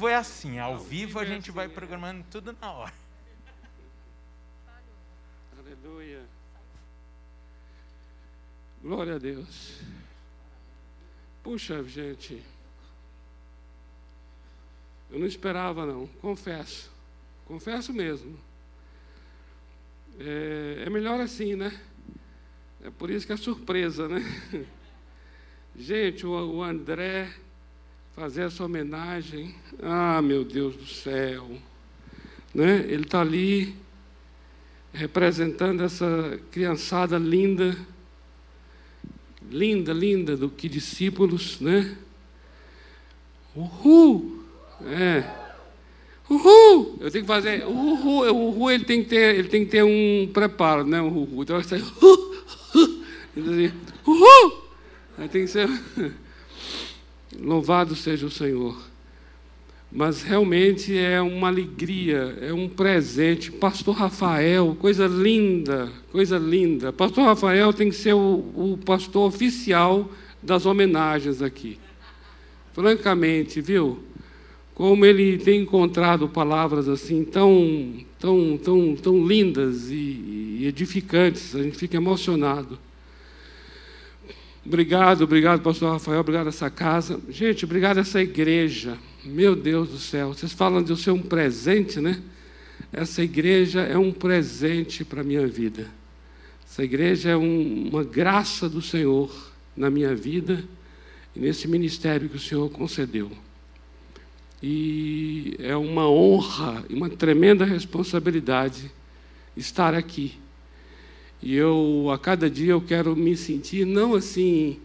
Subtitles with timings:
[0.00, 2.94] vivo é assim, ao vivo a gente vai programando tudo na hora.
[5.58, 6.22] Aleluia.
[8.80, 9.78] Glória a Deus.
[11.42, 12.42] Puxa, gente.
[15.10, 16.90] Eu não esperava, não, confesso.
[17.44, 18.38] Confesso mesmo.
[20.18, 21.78] É, é melhor assim, né?
[22.82, 24.20] É por isso que é surpresa, né?
[25.76, 27.32] Gente, o, o André
[28.14, 29.54] fazer essa homenagem.
[29.82, 31.48] Ah, meu Deus do céu.
[32.54, 32.84] Né?
[32.88, 33.74] Ele está ali
[34.92, 37.76] representando essa criançada linda,
[39.50, 41.96] linda, linda do que discípulos, né?
[43.54, 44.44] Uhul!
[44.86, 45.24] É.
[46.28, 46.98] Uhul!
[47.00, 47.64] Eu tenho que fazer.
[47.66, 51.00] Uhul, o uhul ele tem que ter, ele tem que ter um preparo, né?
[51.00, 51.42] Uhul.
[51.42, 51.82] Então vai sair.
[51.82, 52.30] Uhul!
[54.06, 54.70] Uhul!
[55.18, 55.68] Aí tem que ser.
[57.38, 58.76] Louvado seja o Senhor.
[59.92, 63.50] Mas realmente é uma alegria, é um presente.
[63.50, 66.92] Pastor Rafael, coisa linda, coisa linda.
[66.92, 70.08] Pastor Rafael tem que ser o, o pastor oficial
[70.40, 71.78] das homenagens aqui.
[72.72, 73.98] Francamente, viu?
[74.74, 81.62] Como ele tem encontrado palavras assim tão, tão, tão, tão lindas e, e edificantes, a
[81.62, 82.78] gente fica emocionado.
[84.64, 87.18] Obrigado, obrigado, pastor Rafael, obrigado essa casa.
[87.30, 88.98] Gente, obrigado essa igreja.
[89.24, 92.20] Meu Deus do céu, vocês falam de eu ser um presente, né?
[92.92, 95.88] Essa igreja é um presente para a minha vida.
[96.66, 99.30] Essa igreja é um, uma graça do Senhor
[99.76, 100.62] na minha vida
[101.34, 103.30] e nesse ministério que o Senhor concedeu.
[104.62, 108.90] E é uma honra e uma tremenda responsabilidade
[109.56, 110.34] estar aqui
[111.42, 114.78] e eu a cada dia eu quero me sentir não assim,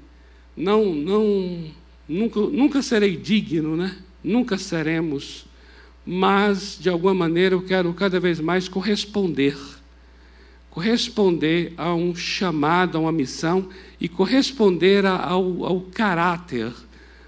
[0.55, 1.66] não, não,
[2.07, 3.97] nunca, nunca serei digno, né?
[4.23, 5.45] Nunca seremos,
[6.05, 9.57] mas de alguma maneira eu quero cada vez mais corresponder,
[10.69, 16.71] corresponder a um chamado, a uma missão e corresponder ao, ao caráter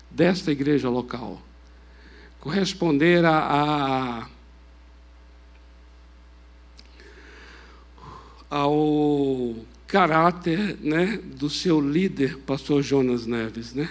[0.10, 1.42] desta igreja local,
[2.40, 4.37] corresponder a, a
[8.50, 13.90] ao caráter né, do seu líder, pastor Jonas Neves, né,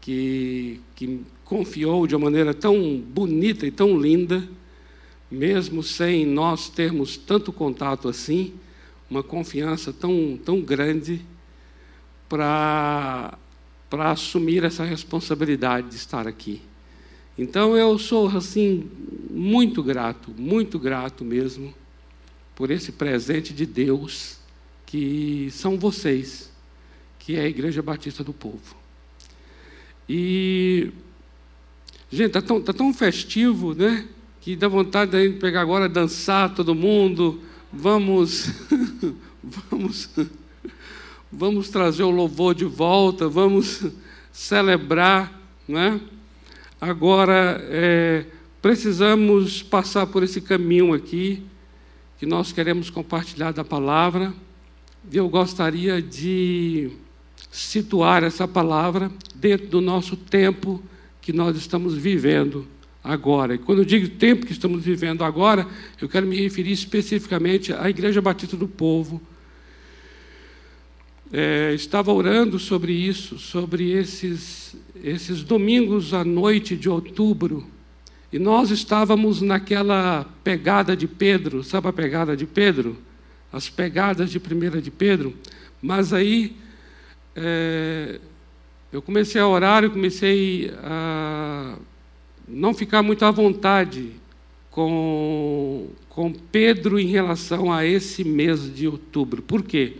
[0.00, 4.48] que, que confiou de uma maneira tão bonita e tão linda,
[5.30, 8.54] mesmo sem nós termos tanto contato assim,
[9.10, 11.20] uma confiança tão, tão grande
[12.28, 13.38] para
[13.90, 16.60] assumir essa responsabilidade de estar aqui.
[17.36, 18.90] Então eu sou assim
[19.30, 21.72] muito grato, muito grato mesmo
[22.58, 24.36] por esse presente de Deus
[24.84, 26.50] que são vocês,
[27.16, 28.74] que é a Igreja Batista do Povo.
[30.08, 30.90] E,
[32.10, 34.08] gente, está tão, tá tão festivo, né?
[34.40, 37.40] Que dá vontade de pegar agora, dançar todo mundo.
[37.72, 38.50] Vamos,
[39.70, 40.10] vamos,
[41.30, 43.84] vamos trazer o louvor de volta, vamos
[44.32, 45.32] celebrar,
[45.68, 46.00] né?
[46.80, 48.26] Agora, é,
[48.60, 51.46] precisamos passar por esse caminho aqui
[52.18, 54.34] que nós queremos compartilhar da palavra.
[55.10, 56.90] E eu gostaria de
[57.50, 60.82] situar essa palavra dentro do nosso tempo
[61.22, 62.66] que nós estamos vivendo
[63.02, 63.54] agora.
[63.54, 65.66] E quando eu digo tempo que estamos vivendo agora,
[66.00, 69.22] eu quero me referir especificamente à Igreja Batista do Povo.
[71.32, 77.77] É, estava orando sobre isso, sobre esses, esses domingos à noite de outubro
[78.32, 82.96] e nós estávamos naquela pegada de Pedro, sabe a pegada de Pedro?
[83.50, 85.34] As pegadas de primeira de Pedro.
[85.80, 86.54] Mas aí
[87.34, 88.20] é,
[88.92, 91.76] eu comecei a orar e comecei a
[92.46, 94.12] não ficar muito à vontade
[94.70, 99.40] com, com Pedro em relação a esse mês de outubro.
[99.40, 99.96] Por quê?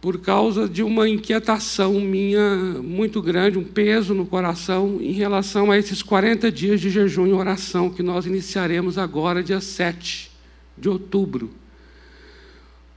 [0.00, 5.78] Por causa de uma inquietação minha muito grande, um peso no coração em relação a
[5.78, 10.30] esses 40 dias de jejum e oração que nós iniciaremos agora, dia 7
[10.78, 11.50] de outubro.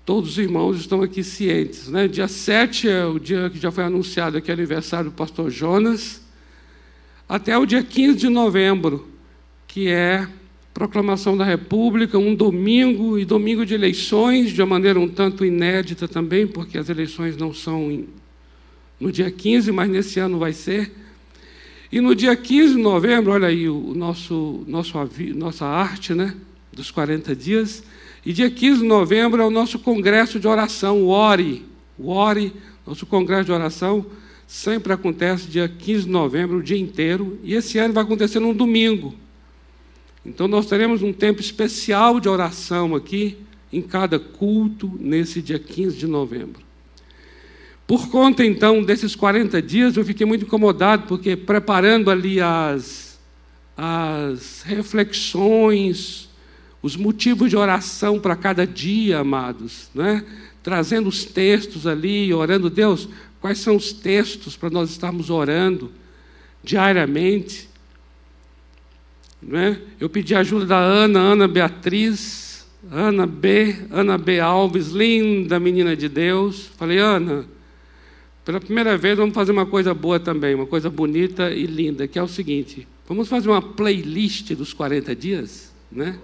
[0.05, 1.89] Todos os irmãos estão aqui cientes.
[1.89, 2.07] Né?
[2.07, 6.21] Dia 7 é o dia que já foi anunciado aqui, aniversário do pastor Jonas,
[7.27, 9.09] até o dia 15 de novembro,
[9.67, 10.27] que é
[10.73, 16.07] proclamação da República, um domingo e domingo de eleições, de uma maneira um tanto inédita
[16.07, 18.03] também, porque as eleições não são
[18.99, 20.91] no dia 15, mas nesse ano vai ser.
[21.91, 24.97] E no dia 15 de novembro, olha aí o nosso, nosso
[25.35, 26.35] nossa arte, né,
[26.71, 27.83] dos 40 dias.
[28.25, 31.63] E dia 15 de novembro é o nosso congresso de oração, o ORE,
[31.99, 32.51] o ORE,
[32.87, 34.05] nosso congresso de oração,
[34.47, 38.53] sempre acontece dia 15 de novembro, o dia inteiro, e esse ano vai acontecer num
[38.53, 39.13] domingo.
[40.25, 43.37] Então nós teremos um tempo especial de oração aqui,
[43.71, 46.61] em cada culto, nesse dia 15 de novembro.
[47.85, 53.19] Por conta então desses 40 dias, eu fiquei muito incomodado, porque preparando ali as,
[53.75, 56.29] as reflexões,
[56.81, 60.23] os motivos de oração para cada dia, amados, né?
[60.61, 63.09] trazendo os textos ali, orando, Deus,
[63.41, 65.91] quais são os textos para nós estarmos orando
[66.63, 67.69] diariamente.
[69.45, 69.79] Né?
[69.99, 76.07] Eu pedi ajuda da Ana, Ana Beatriz, Ana B, Ana B Alves, linda menina de
[76.07, 76.67] Deus.
[76.77, 77.45] Falei, Ana,
[78.45, 82.19] pela primeira vez vamos fazer uma coisa boa também, uma coisa bonita e linda, que
[82.19, 86.19] é o seguinte: vamos fazer uma playlist dos 40 dias, né?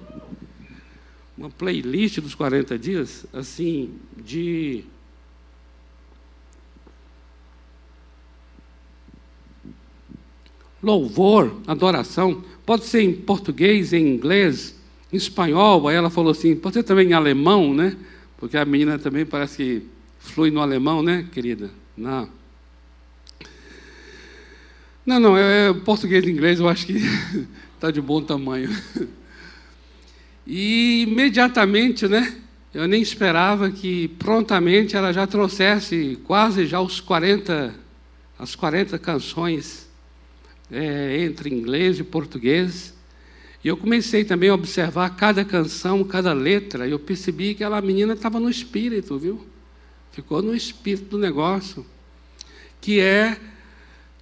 [1.38, 4.84] Uma playlist dos 40 dias, assim, de
[10.84, 14.76] louvor, adoração, pode ser em português, em inglês,
[15.12, 15.88] em espanhol.
[15.88, 17.98] Aí ela falou assim: pode ser também em alemão, né?
[18.38, 19.84] Porque a menina também parece que
[20.20, 21.72] flui no alemão, né, querida?
[21.98, 22.30] Não.
[25.04, 27.02] Não, não, é, é português e inglês, eu acho que
[27.74, 28.70] está de bom tamanho.
[30.52, 32.36] E imediatamente, né?
[32.74, 37.76] Eu nem esperava que prontamente ela já trouxesse quase já os 40,
[38.40, 39.89] as 40 canções
[40.72, 42.94] é, entre inglês e português.
[43.64, 47.82] E eu comecei também a observar cada canção, cada letra, e eu percebi que aquela
[47.82, 49.46] menina estava no espírito, viu?
[50.12, 51.86] Ficou no espírito do negócio.
[52.80, 53.38] Que é,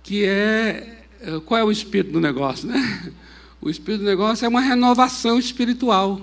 [0.01, 3.13] que é, é qual é o espírito do negócio, né?
[3.59, 6.21] O espírito do negócio é uma renovação espiritual.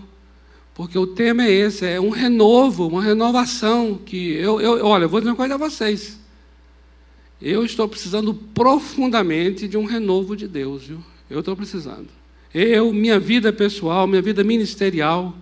[0.73, 5.09] Porque o tema é esse, é um renovo, uma renovação que eu, eu olha, eu
[5.09, 6.19] vou dizer uma coisa a vocês.
[7.47, 11.05] Eu estou precisando profundamente de um renovo de Deus, viu?
[11.29, 12.07] Eu estou precisando.
[12.55, 15.37] Eu, minha vida pessoal, minha vida ministerial.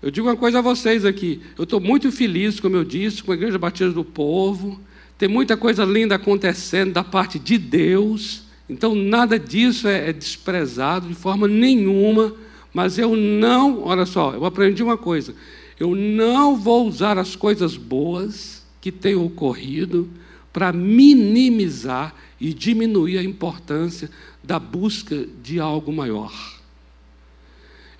[0.00, 1.40] Eu digo uma coisa a vocês aqui.
[1.58, 4.80] Eu estou muito feliz, como eu disse, com a Igreja Batista do Povo.
[5.18, 8.44] Tem muita coisa linda acontecendo da parte de Deus.
[8.70, 12.36] Então, nada disso é, é desprezado de forma nenhuma.
[12.72, 15.34] Mas eu não, olha só, eu aprendi uma coisa.
[15.76, 20.08] Eu não vou usar as coisas boas que têm ocorrido
[20.54, 24.08] para minimizar e diminuir a importância
[24.40, 26.32] da busca de algo maior.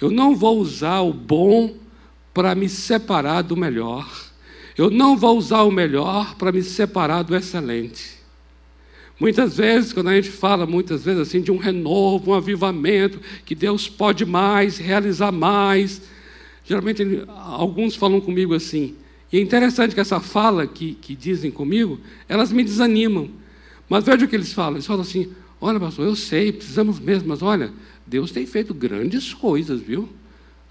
[0.00, 1.74] Eu não vou usar o bom
[2.32, 4.08] para me separar do melhor.
[4.78, 8.14] Eu não vou usar o melhor para me separar do excelente.
[9.18, 13.54] Muitas vezes, quando a gente fala, muitas vezes assim, de um renovo, um avivamento, que
[13.54, 16.02] Deus pode mais, realizar mais,
[16.64, 18.94] geralmente alguns falam comigo assim,
[19.32, 21.98] e é interessante que essa fala que, que dizem comigo,
[22.28, 23.28] elas me desanimam.
[23.88, 24.74] Mas veja o que eles falam.
[24.74, 27.72] Eles falam assim: olha, pastor, eu sei, precisamos mesmo, mas olha,
[28.06, 30.08] Deus tem feito grandes coisas, viu?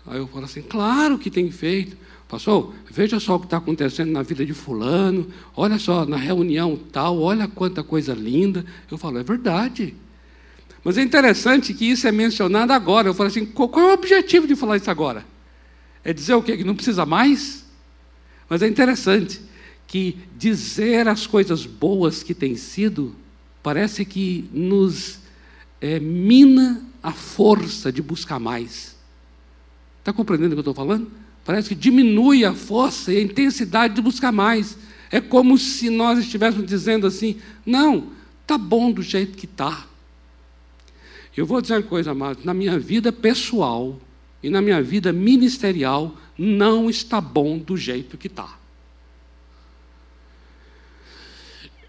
[0.06, 1.98] Aí eu falo assim: claro que tem feito.
[2.28, 6.80] Pastor, veja só o que está acontecendo na vida de Fulano, olha só, na reunião
[6.92, 8.66] tal, olha quanta coisa linda.
[8.90, 9.96] Eu falo: é verdade.
[10.84, 13.08] Mas é interessante que isso é mencionado agora.
[13.08, 15.26] Eu falo assim: qual, é o objetivo de falar isso agora?
[16.04, 16.58] É dizer o quê?
[16.58, 17.63] Que não precisa mais?
[18.50, 19.42] Mas é interessante
[19.88, 23.16] que dizer as coisas boas que têm sido,
[23.62, 25.20] parece que nos
[25.80, 28.96] é, mina a força de buscar mais.
[30.00, 31.12] Está compreendendo o que eu estou falando?
[31.46, 34.78] Parece que diminui a força e a intensidade de buscar mais.
[35.12, 38.08] É como se nós estivéssemos dizendo assim: não,
[38.42, 39.86] está bom do jeito que está.
[41.36, 44.00] Eu vou dizer uma coisa, amados: na minha vida pessoal
[44.42, 48.58] e na minha vida ministerial, não está bom do jeito que está.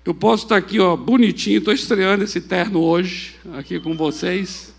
[0.04, 4.74] Eu posso estar aqui, ó, bonitinho, estou estreando esse terno hoje, aqui com vocês.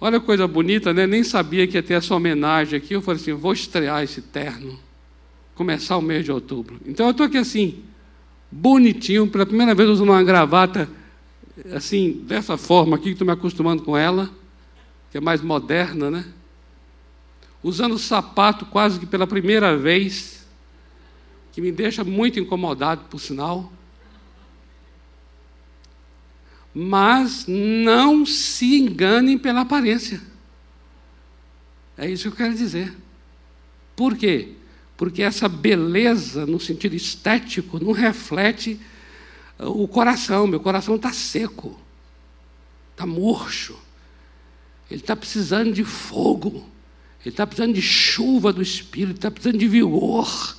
[0.00, 1.04] Olha que coisa bonita, né?
[1.04, 2.94] Nem sabia que ia ter essa homenagem aqui.
[2.94, 4.78] Eu falei assim: vou estrear esse terno,
[5.56, 6.80] começar o mês de outubro.
[6.86, 7.82] Então eu estou aqui assim,
[8.52, 10.88] bonitinho, pela primeira vez usando uma gravata,
[11.72, 14.30] assim, dessa forma aqui, que estou me acostumando com ela,
[15.10, 16.24] que é mais moderna, né?
[17.62, 20.46] Usando sapato quase que pela primeira vez,
[21.52, 23.72] que me deixa muito incomodado, por sinal.
[26.74, 30.22] Mas não se enganem pela aparência.
[31.96, 32.96] É isso que eu quero dizer.
[33.96, 34.54] Por quê?
[34.96, 38.78] Porque essa beleza, no sentido estético, não reflete
[39.58, 40.46] o coração.
[40.46, 41.76] Meu coração está seco,
[42.92, 43.76] está murcho.
[44.88, 46.68] Ele está precisando de fogo.
[47.28, 50.56] Ele está precisando de chuva do Espírito, está precisando de vigor,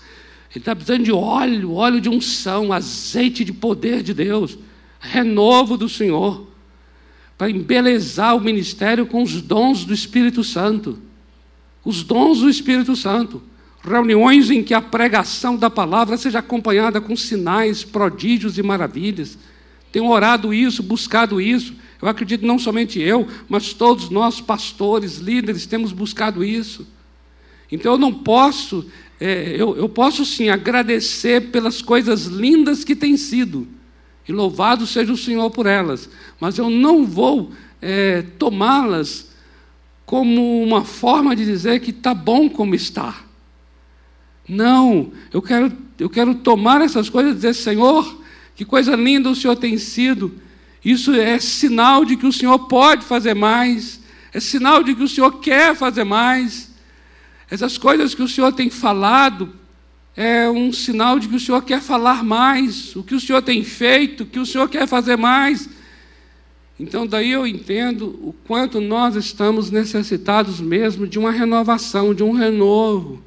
[0.52, 4.56] ele está precisando de óleo, óleo de unção, azeite de poder de Deus.
[5.00, 6.48] renovo do Senhor,
[7.36, 11.00] para embelezar o ministério com os dons do Espírito Santo.
[11.84, 13.42] Os dons do Espírito Santo.
[13.82, 19.40] Reuniões em que a pregação da palavra seja acompanhada com sinais, prodígios e maravilhas.
[19.92, 21.74] Tenho orado isso, buscado isso.
[22.02, 26.88] Eu acredito não somente eu, mas todos nós, pastores, líderes, temos buscado isso.
[27.72, 28.86] Então eu não posso,
[29.20, 33.68] é, eu, eu posso sim agradecer pelas coisas lindas que têm sido,
[34.28, 37.52] e louvado seja o Senhor por elas, mas eu não vou
[37.82, 39.30] é, tomá-las
[40.06, 43.24] como uma forma de dizer que está bom como está.
[44.48, 48.20] Não, eu quero, eu quero tomar essas coisas e dizer, Senhor,
[48.56, 50.34] que coisa linda o Senhor tem sido.
[50.84, 54.00] Isso é sinal de que o Senhor pode fazer mais,
[54.34, 56.70] é sinal de que o Senhor quer fazer mais.
[57.50, 59.54] Essas coisas que o Senhor tem falado
[60.16, 63.64] é um sinal de que o Senhor quer falar mais, o que o Senhor tem
[63.64, 65.70] feito, o que o Senhor quer fazer mais.
[66.80, 72.32] Então, daí eu entendo o quanto nós estamos necessitados mesmo de uma renovação, de um
[72.32, 73.22] renovo.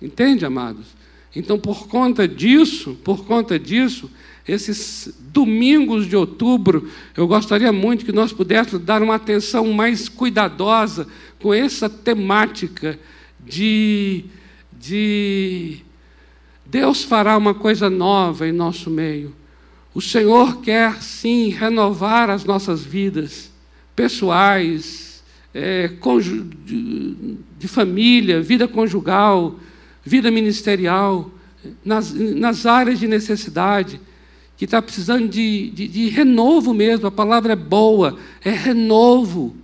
[0.00, 0.86] Entende, amados?
[1.34, 4.10] Então, por conta disso, por conta disso,
[4.46, 11.06] esses domingos de outubro, eu gostaria muito que nós pudéssemos dar uma atenção mais cuidadosa
[11.40, 12.98] com essa temática
[13.44, 14.24] de,
[14.72, 15.78] de
[16.66, 19.34] Deus fará uma coisa nova em nosso meio.
[19.94, 23.52] O Senhor quer sim renovar as nossas vidas
[23.94, 25.22] pessoais,
[25.54, 25.88] é,
[27.58, 29.56] de, família, vida conjugal,
[30.04, 31.30] vida ministerial,
[31.84, 34.00] nas, nas áreas de necessidade
[34.62, 39.56] que está precisando de, de, de, renovo mesmo, a palavra é boa, é renovo.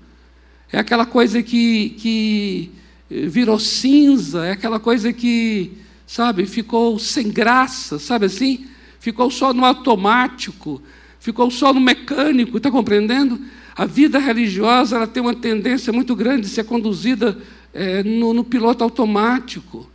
[0.73, 2.73] É aquela coisa que, que
[3.09, 5.71] virou cinza, é aquela coisa que,
[6.05, 8.67] sabe, ficou sem graça, sabe assim?
[8.99, 10.83] Ficou só no automático,
[11.21, 13.40] ficou só no mecânico, está compreendendo?
[13.76, 17.38] A vida religiosa ela tem uma tendência muito grande de ser conduzida
[17.73, 19.88] é, no, no piloto automático.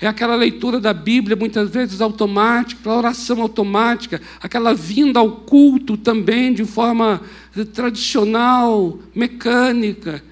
[0.00, 5.96] É aquela leitura da Bíblia, muitas vezes automática, aquela oração automática, aquela vinda ao culto
[5.96, 7.20] também de forma
[7.72, 10.22] tradicional, mecânica.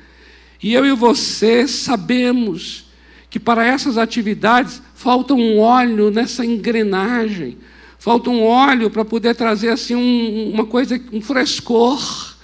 [0.63, 2.87] E eu e você sabemos
[3.29, 7.59] que para essas atividades falta um óleo nessa engrenagem,
[7.99, 12.37] falta um óleo para poder trazer assim um, uma coisa, um frescor,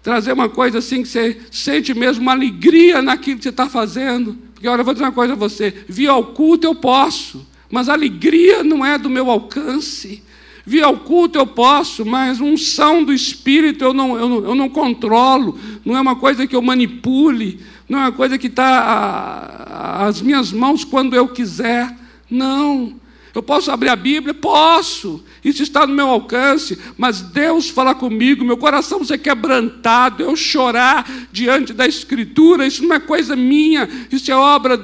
[0.00, 4.51] trazer uma coisa assim que você sente mesmo uma alegria naquilo que você está fazendo.
[4.62, 7.88] Porque olha, eu vou dizer uma coisa a você: vir ao culto eu posso, mas
[7.88, 10.22] a alegria não é do meu alcance.
[10.64, 14.68] Vir ao culto eu posso, mas unção do Espírito eu não, eu não, eu não
[14.68, 20.22] controlo, não é uma coisa que eu manipule, não é uma coisa que está às
[20.22, 21.92] minhas mãos quando eu quiser.
[22.30, 22.94] Não.
[23.34, 24.32] Eu posso abrir a Bíblia?
[24.32, 25.24] Posso.
[25.44, 26.78] Isso está no meu alcance.
[26.96, 32.66] Mas Deus fala comigo, meu coração ser quebrantado, eu chorar diante da Escritura.
[32.66, 34.80] Isso não é coisa minha, isso é obra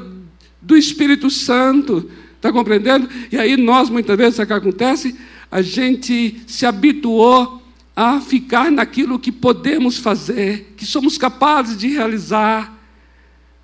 [0.60, 2.10] do Espírito Santo.
[2.36, 3.08] Está compreendendo?
[3.30, 5.16] E aí nós, muitas vezes, o que acontece?
[5.50, 7.62] A gente se habituou
[7.94, 12.76] a ficar naquilo que podemos fazer, que somos capazes de realizar.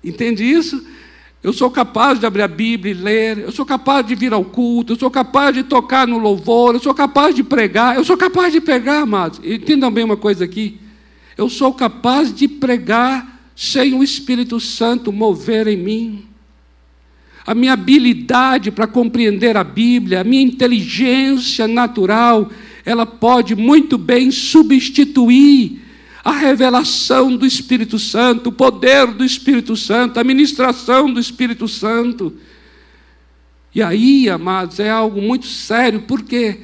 [0.03, 0.85] Entende isso?
[1.45, 4.43] Eu sou capaz de abrir a Bíblia e ler, eu sou capaz de vir ao
[4.43, 8.17] culto, eu sou capaz de tocar no louvor, eu sou capaz de pregar, eu sou
[8.17, 9.39] capaz de pregar, amados.
[9.43, 10.79] Entendam bem uma coisa aqui.
[11.37, 16.25] Eu sou capaz de pregar sem o Espírito Santo mover em mim.
[17.45, 22.49] A minha habilidade para compreender a Bíblia, a minha inteligência natural,
[22.83, 25.84] ela pode muito bem substituir
[26.25, 32.33] a revelação do Espírito Santo, o poder do Espírito Santo, a ministração do Espírito Santo.
[33.75, 36.61] E aí, amados, é algo muito sério, por quê?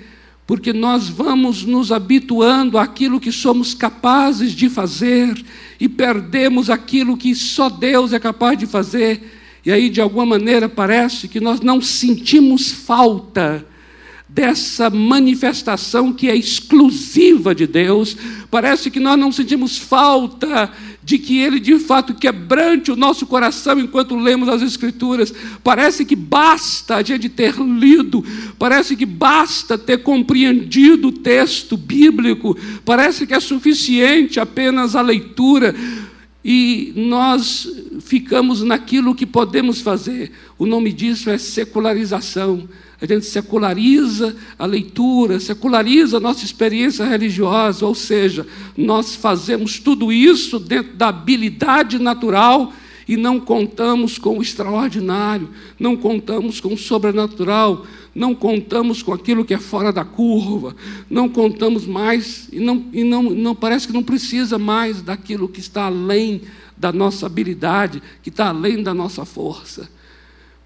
[0.47, 5.39] Porque nós vamos nos habituando àquilo que somos capazes de fazer
[5.79, 9.21] e perdemos aquilo que só Deus é capaz de fazer.
[9.63, 13.63] E aí, de alguma maneira, parece que nós não sentimos falta
[14.33, 18.15] dessa manifestação que é exclusiva de Deus.
[18.49, 20.71] Parece que nós não sentimos falta
[21.03, 25.33] de que Ele de fato quebrante o nosso coração enquanto lemos as Escrituras.
[25.63, 28.23] Parece que basta a gente ter lido,
[28.57, 35.75] parece que basta ter compreendido o texto bíblico, parece que é suficiente apenas a leitura.
[36.43, 37.69] E nós
[37.99, 40.31] ficamos naquilo que podemos fazer.
[40.57, 42.67] O nome disso é secularização
[43.01, 48.45] a gente seculariza a leitura, seculariza a nossa experiência religiosa, ou seja,
[48.77, 52.71] nós fazemos tudo isso dentro da habilidade natural
[53.07, 59.45] e não contamos com o extraordinário, não contamos com o sobrenatural, não contamos com aquilo
[59.45, 60.75] que é fora da curva,
[61.09, 65.59] não contamos mais e não, e não, não parece que não precisa mais daquilo que
[65.59, 66.41] está além
[66.77, 69.89] da nossa habilidade, que está além da nossa força.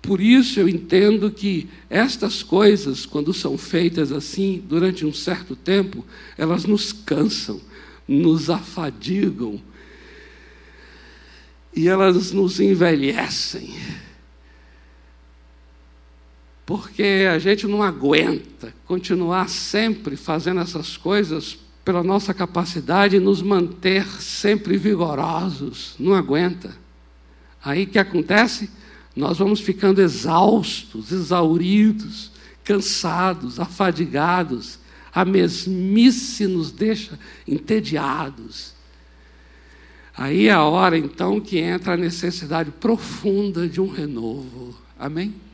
[0.01, 6.05] Por isso eu entendo que estas coisas, quando são feitas assim, durante um certo tempo,
[6.37, 7.59] elas nos cansam,
[8.07, 9.59] nos afadigam
[11.75, 13.73] e elas nos envelhecem.
[16.65, 23.41] Porque a gente não aguenta continuar sempre fazendo essas coisas pela nossa capacidade de nos
[23.43, 25.93] manter sempre vigorosos.
[25.99, 26.75] Não aguenta.
[27.63, 28.71] Aí que acontece?
[29.15, 32.31] Nós vamos ficando exaustos, exauridos,
[32.63, 34.79] cansados, afadigados.
[35.13, 37.17] A mesmice nos deixa
[37.47, 38.73] entediados.
[40.17, 44.75] Aí é a hora então que entra a necessidade profunda de um renovo.
[44.97, 45.44] Amém?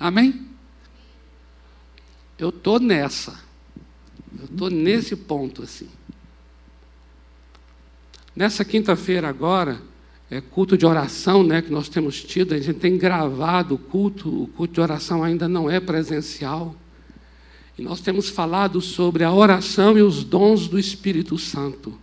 [0.00, 0.46] Amém?
[2.38, 3.38] Eu estou nessa.
[4.38, 5.88] Eu estou nesse ponto assim.
[8.34, 9.82] Nessa quinta-feira agora,
[10.30, 14.44] é culto de oração né, que nós temos tido, a gente tem gravado o culto,
[14.44, 16.74] o culto de oração ainda não é presencial.
[17.76, 21.98] E nós temos falado sobre a oração e os dons do Espírito Santo.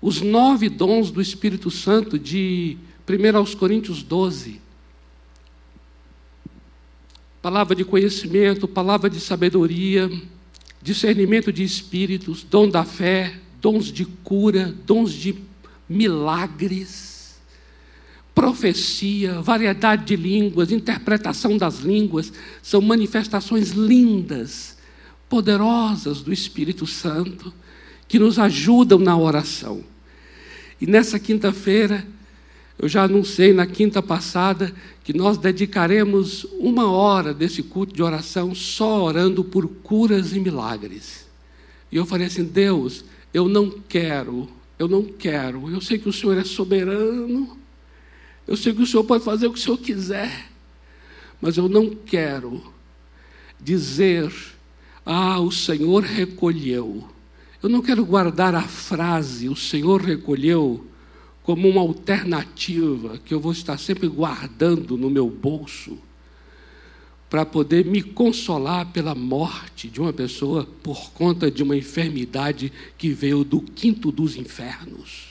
[0.00, 4.62] Os nove dons do Espírito Santo de 1 aos Coríntios 12
[7.42, 10.08] palavra de conhecimento, palavra de sabedoria,
[10.80, 15.34] discernimento de espíritos, dom da fé, dons de cura, dons de
[15.88, 17.40] milagres,
[18.32, 22.32] profecia, variedade de línguas, interpretação das línguas,
[22.62, 24.78] são manifestações lindas,
[25.28, 27.52] poderosas do Espírito Santo,
[28.06, 29.82] que nos ajudam na oração.
[30.80, 32.06] E nessa quinta-feira,
[32.82, 34.74] eu já anunciei na quinta passada
[35.04, 41.24] que nós dedicaremos uma hora desse culto de oração só orando por curas e milagres.
[41.92, 44.48] E eu falei assim: Deus, eu não quero,
[44.80, 45.70] eu não quero.
[45.70, 47.56] Eu sei que o Senhor é soberano,
[48.48, 50.50] eu sei que o Senhor pode fazer o que o Senhor quiser,
[51.40, 52.60] mas eu não quero
[53.60, 54.34] dizer,
[55.06, 57.08] ah, o Senhor recolheu.
[57.62, 60.84] Eu não quero guardar a frase, o Senhor recolheu
[61.42, 65.98] como uma alternativa que eu vou estar sempre guardando no meu bolso
[67.28, 73.08] para poder me consolar pela morte de uma pessoa por conta de uma enfermidade que
[73.08, 75.28] veio do quinto dos infernos.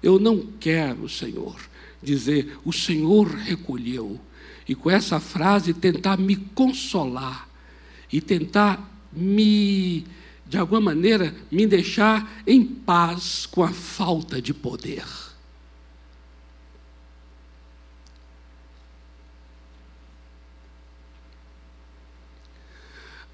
[0.00, 1.56] Eu não quero, Senhor,
[2.00, 4.20] dizer o Senhor recolheu
[4.68, 7.48] e com essa frase tentar me consolar
[8.12, 10.04] e tentar me
[10.52, 15.02] de alguma maneira, me deixar em paz com a falta de poder.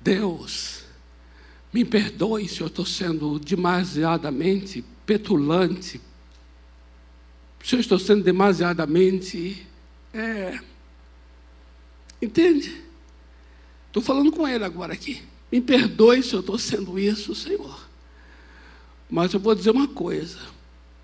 [0.01, 0.85] Deus,
[1.73, 6.01] me perdoe se eu estou sendo demasiadamente petulante,
[7.65, 9.67] se eu estou sendo demasiadamente.
[10.15, 10.57] É,
[12.23, 12.81] entende?
[13.89, 15.21] Estou falando com ele agora aqui.
[15.51, 17.89] Me perdoe se eu estou sendo isso, Senhor.
[19.11, 20.39] Mas eu vou dizer uma coisa.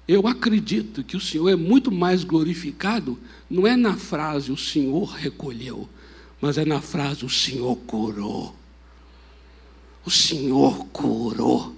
[0.06, 5.06] Eu acredito que o Senhor é muito mais glorificado, não é na frase o Senhor
[5.06, 5.88] recolheu,
[6.40, 8.54] mas é na frase o Senhor curou.
[10.04, 11.74] O Senhor curou.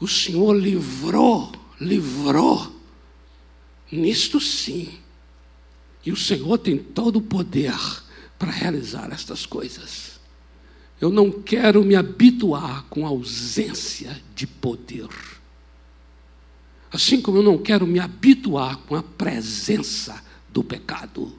[0.00, 2.72] O Senhor livrou, livrou.
[3.90, 4.98] Nisto sim.
[6.04, 7.76] E o Senhor tem todo o poder
[8.36, 10.17] para realizar estas coisas.
[11.00, 15.08] Eu não quero me habituar com a ausência de poder.
[16.90, 21.38] Assim como eu não quero me habituar com a presença do pecado.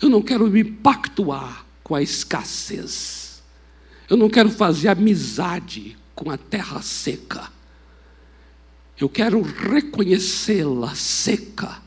[0.00, 3.42] Eu não quero me pactuar com a escassez.
[4.10, 7.50] Eu não quero fazer amizade com a terra seca.
[8.98, 11.80] Eu quero reconhecê-la seca,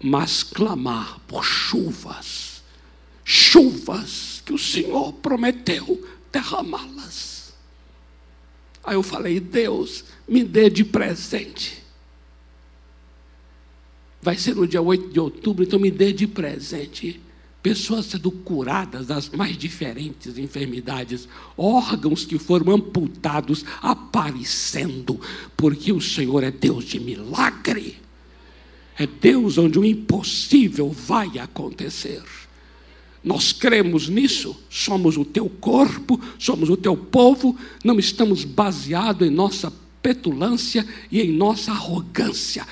[0.00, 2.62] mas clamar por chuvas.
[3.24, 7.52] Chuvas que o Senhor prometeu derramá-las.
[8.84, 11.82] Aí eu falei: Deus, me dê de presente.
[14.20, 17.20] Vai ser no dia 8 de outubro, então me dê de presente.
[17.62, 25.20] Pessoas sendo curadas das mais diferentes enfermidades, órgãos que foram amputados aparecendo,
[25.56, 27.98] porque o Senhor é Deus de milagre.
[28.98, 32.22] É Deus onde o impossível vai acontecer.
[33.22, 39.30] Nós cremos nisso, somos o teu corpo, somos o teu povo, não estamos baseados em
[39.30, 42.66] nossa petulância e em nossa arrogância.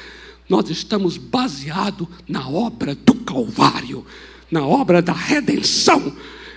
[0.48, 4.04] nós estamos baseados na obra do Calvário,
[4.50, 6.12] na obra da redenção.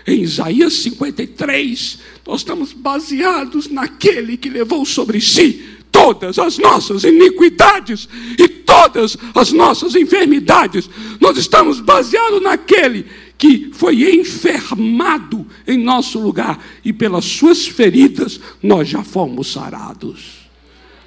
[0.07, 8.09] Em Isaías 53, nós estamos baseados naquele que levou sobre si todas as nossas iniquidades
[8.39, 10.89] e todas as nossas enfermidades.
[11.21, 13.05] Nós estamos baseados naquele
[13.37, 20.49] que foi enfermado em nosso lugar e pelas suas feridas nós já fomos sarados.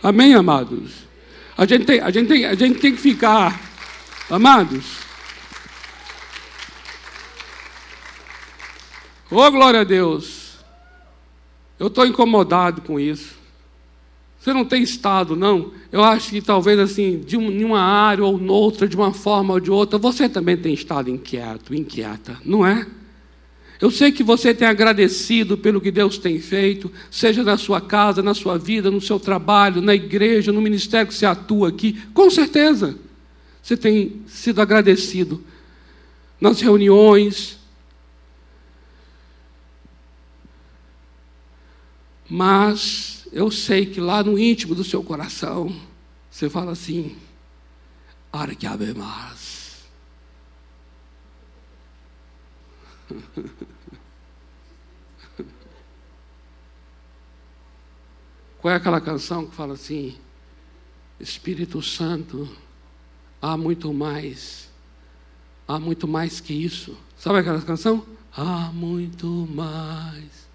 [0.03, 1.07] Amém, amados?
[1.57, 3.59] A gente tem, a gente tem, a gente tem que ficar,
[4.29, 4.85] amados.
[9.31, 10.59] Oh, glória a Deus.
[11.79, 13.35] Eu estou incomodado com isso.
[14.47, 15.73] Você não tem estado, não?
[15.91, 19.73] Eu acho que talvez assim, de uma área ou noutra, de uma forma ou de
[19.73, 22.87] outra, você também tem estado inquieto, inquieta, não é?
[23.81, 28.23] Eu sei que você tem agradecido pelo que Deus tem feito, seja na sua casa,
[28.23, 32.31] na sua vida, no seu trabalho, na igreja, no ministério que você atua aqui, com
[32.31, 32.97] certeza.
[33.61, 35.43] Você tem sido agradecido
[36.41, 37.59] nas reuniões.
[42.31, 45.71] Mas eu sei que lá no íntimo do seu coração,
[46.31, 47.19] você fala assim:
[48.33, 49.85] Arquiabemas.
[58.59, 60.17] Qual é aquela canção que fala assim?
[61.21, 62.49] Espírito Santo,
[63.43, 64.71] há muito mais,
[65.69, 66.97] há muito mais que isso.
[67.19, 68.07] Sabe aquela canção?
[68.35, 70.46] Há muito mais.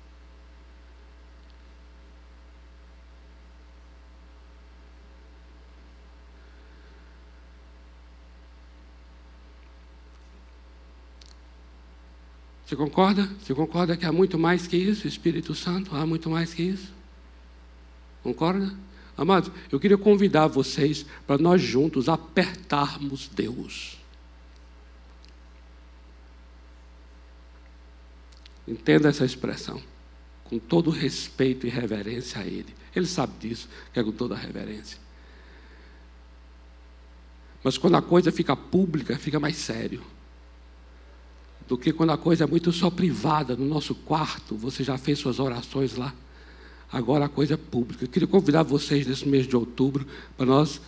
[12.71, 13.29] Você concorda?
[13.43, 15.93] Você concorda que há muito mais que isso, Espírito Santo?
[15.93, 16.93] Há muito mais que isso?
[18.23, 18.73] Concorda?
[19.17, 23.97] Amados, eu queria convidar vocês para nós juntos apertarmos Deus.
[28.65, 29.84] Entenda essa expressão.
[30.45, 32.73] Com todo respeito e reverência a Ele.
[32.95, 34.97] Ele sabe disso, que é com toda reverência.
[37.62, 40.01] Mas quando a coisa fica pública, fica mais sério
[41.71, 45.19] do que quando a coisa é muito só privada, no nosso quarto, você já fez
[45.19, 46.13] suas orações lá.
[46.91, 48.03] Agora a coisa é pública.
[48.03, 50.05] Eu queria convidar vocês nesse mês de outubro
[50.36, 50.81] para nós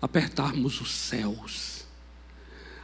[0.00, 1.75] apertarmos os céus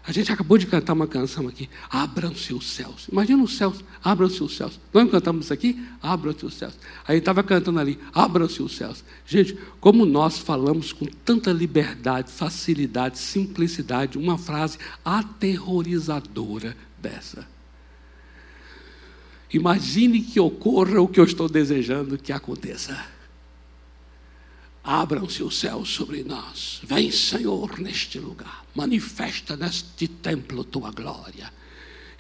[0.05, 3.07] a gente acabou de cantar uma canção aqui, abram-se os céus.
[3.11, 4.81] Imagina os céus, abram-se os céus.
[4.93, 6.75] Nós cantamos isso aqui, abram-se os céus.
[7.07, 9.05] Aí estava cantando ali, abram-se os céus.
[9.25, 17.47] Gente, como nós falamos com tanta liberdade, facilidade, simplicidade, uma frase aterrorizadora dessa.
[19.53, 23.12] Imagine que ocorra o que eu estou desejando que aconteça.
[24.85, 26.81] Abram-se os céus sobre nós.
[26.83, 28.65] Vem, Senhor, neste lugar.
[28.75, 31.53] Manifesta neste templo tua glória.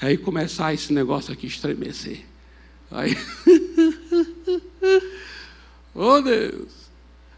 [0.00, 2.24] E aí começar esse negócio aqui estremecer.
[2.90, 3.16] Aí.
[5.94, 6.72] oh Deus.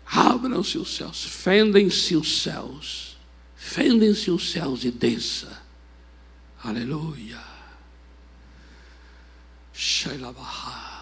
[0.06, 1.24] Abram-se os céus.
[1.24, 3.16] Fendem-se os céus.
[3.56, 5.62] Fendem-se os céus e desça.
[6.62, 7.40] Aleluia.
[9.72, 10.94] Shailabahá.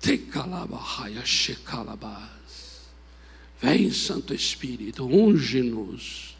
[0.00, 2.41] Tekalabahaya Shekalabah.
[3.62, 6.36] Vem, Santo Espírito, unge-nos.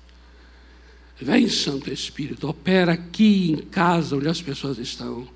[1.20, 5.28] Vem, Santo Espírito, opera aqui em casa onde as pessoas estão.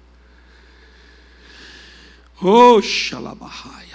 [2.42, 3.86] Oxalabahaya.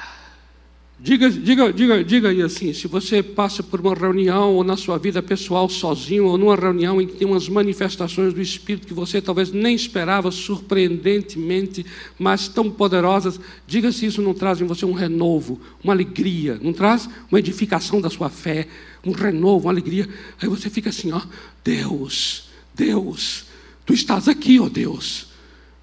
[1.04, 5.00] Diga, diga, diga, diga aí assim: se você passa por uma reunião ou na sua
[5.00, 9.20] vida pessoal sozinho, ou numa reunião em que tem umas manifestações do Espírito que você
[9.20, 11.84] talvez nem esperava, surpreendentemente,
[12.20, 16.72] mas tão poderosas, diga se isso não traz em você um renovo, uma alegria, não
[16.72, 18.68] traz uma edificação da sua fé,
[19.04, 20.08] um renovo, uma alegria.
[20.40, 21.22] Aí você fica assim: ó,
[21.64, 23.46] Deus, Deus,
[23.88, 25.30] tu estás aqui, ó Deus,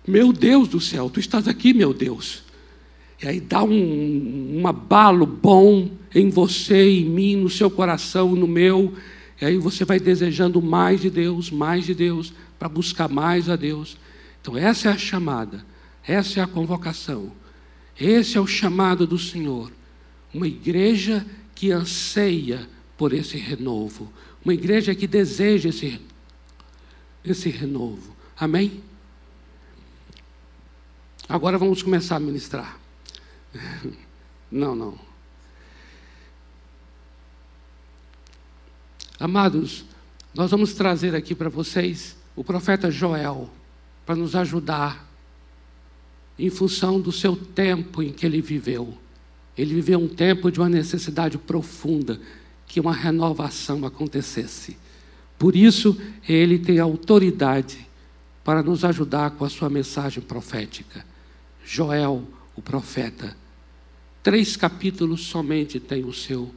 [0.06, 2.46] meu Deus do céu, tu estás aqui, meu Deus.
[3.22, 8.46] E aí dá um, um abalo bom em você, em mim, no seu coração, no
[8.46, 8.94] meu.
[9.40, 13.56] E aí você vai desejando mais de Deus, mais de Deus, para buscar mais a
[13.56, 13.96] Deus.
[14.40, 15.64] Então, essa é a chamada,
[16.06, 17.32] essa é a convocação,
[17.98, 19.72] esse é o chamado do Senhor.
[20.32, 24.12] Uma igreja que anseia por esse renovo,
[24.44, 26.00] uma igreja que deseja esse,
[27.24, 28.16] esse renovo.
[28.38, 28.80] Amém?
[31.28, 32.78] Agora vamos começar a ministrar.
[34.50, 34.98] Não, não.
[39.20, 39.84] Amados,
[40.34, 43.50] nós vamos trazer aqui para vocês o profeta Joel,
[44.06, 45.06] para nos ajudar
[46.38, 48.96] em função do seu tempo em que ele viveu.
[49.56, 52.20] Ele viveu um tempo de uma necessidade profunda
[52.66, 54.78] que uma renovação acontecesse.
[55.36, 57.86] Por isso, ele tem autoridade
[58.44, 61.04] para nos ajudar com a sua mensagem profética.
[61.64, 62.22] Joel,
[62.58, 63.36] o profeta,
[64.20, 66.52] três capítulos somente tem o seu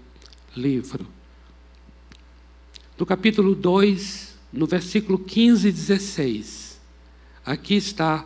[0.57, 1.05] livro.
[2.97, 6.81] No capítulo 2, no versículo 15 e 16,
[7.45, 8.25] aqui está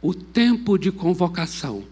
[0.00, 1.82] o tempo de convocação.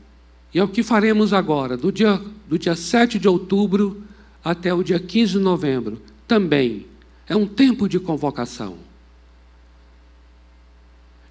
[0.54, 4.04] E é o que faremos agora, do dia, do dia 7 de outubro
[4.42, 6.00] até o dia 15 de novembro.
[6.28, 6.86] Também
[7.26, 8.78] é um tempo de convocação.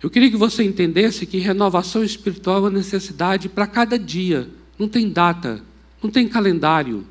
[0.02, 4.88] Eu queria que você entendesse que renovação espiritual é uma necessidade para cada dia, não
[4.88, 5.64] tem data,
[6.02, 7.06] não tem calendário.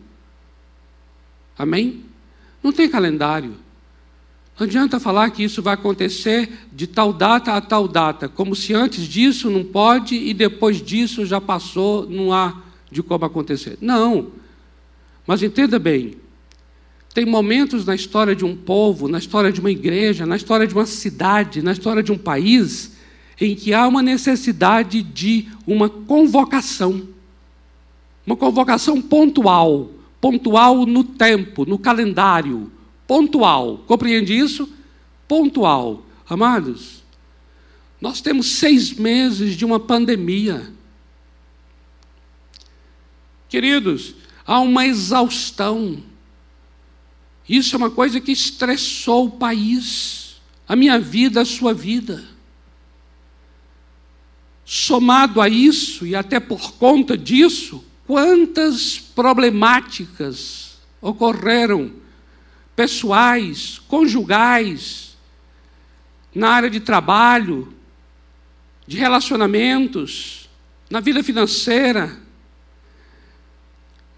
[1.59, 2.05] Amém?
[2.62, 3.55] Não tem calendário.
[4.59, 8.72] Não adianta falar que isso vai acontecer de tal data a tal data, como se
[8.72, 13.77] antes disso não pode e depois disso já passou, não há de como acontecer.
[13.81, 14.31] Não.
[15.27, 16.14] Mas entenda bem,
[17.16, 20.74] tem momentos na história de um povo, na história de uma igreja, na história de
[20.74, 22.94] uma cidade, na história de um país,
[23.40, 27.09] em que há uma necessidade de uma convocação.
[28.26, 32.70] Uma convocação pontual, pontual no tempo, no calendário,
[33.07, 33.79] pontual.
[33.87, 34.68] Compreende isso?
[35.26, 36.05] Pontual.
[36.29, 37.02] Amados,
[37.98, 40.70] nós temos seis meses de uma pandemia.
[43.48, 46.02] Queridos, há uma exaustão.
[47.49, 52.25] Isso é uma coisa que estressou o país, a minha vida, a sua vida.
[54.65, 61.93] Somado a isso, e até por conta disso, quantas problemáticas ocorreram,
[62.75, 65.17] pessoais, conjugais,
[66.35, 67.73] na área de trabalho,
[68.87, 70.51] de relacionamentos,
[70.91, 72.26] na vida financeira,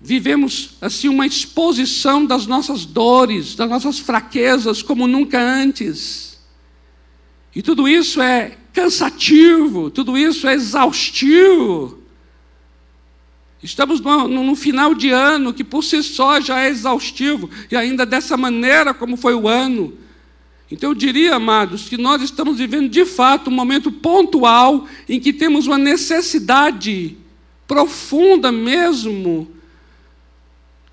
[0.01, 6.39] Vivemos assim uma exposição das nossas dores, das nossas fraquezas como nunca antes.
[7.55, 11.99] E tudo isso é cansativo, tudo isso é exaustivo.
[13.61, 18.07] Estamos no, no, final de ano que por si só já é exaustivo, e ainda
[18.07, 19.95] dessa maneira como foi o ano.
[20.71, 25.33] Então eu diria, amados, que nós estamos vivendo de fato um momento pontual em que
[25.33, 27.17] temos uma necessidade
[27.67, 29.58] profunda mesmo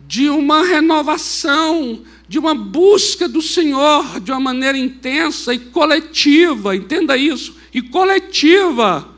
[0.08, 7.18] de uma renovação, de uma busca do Senhor de uma maneira intensa e coletiva, entenda
[7.18, 9.10] isso, e coletiva.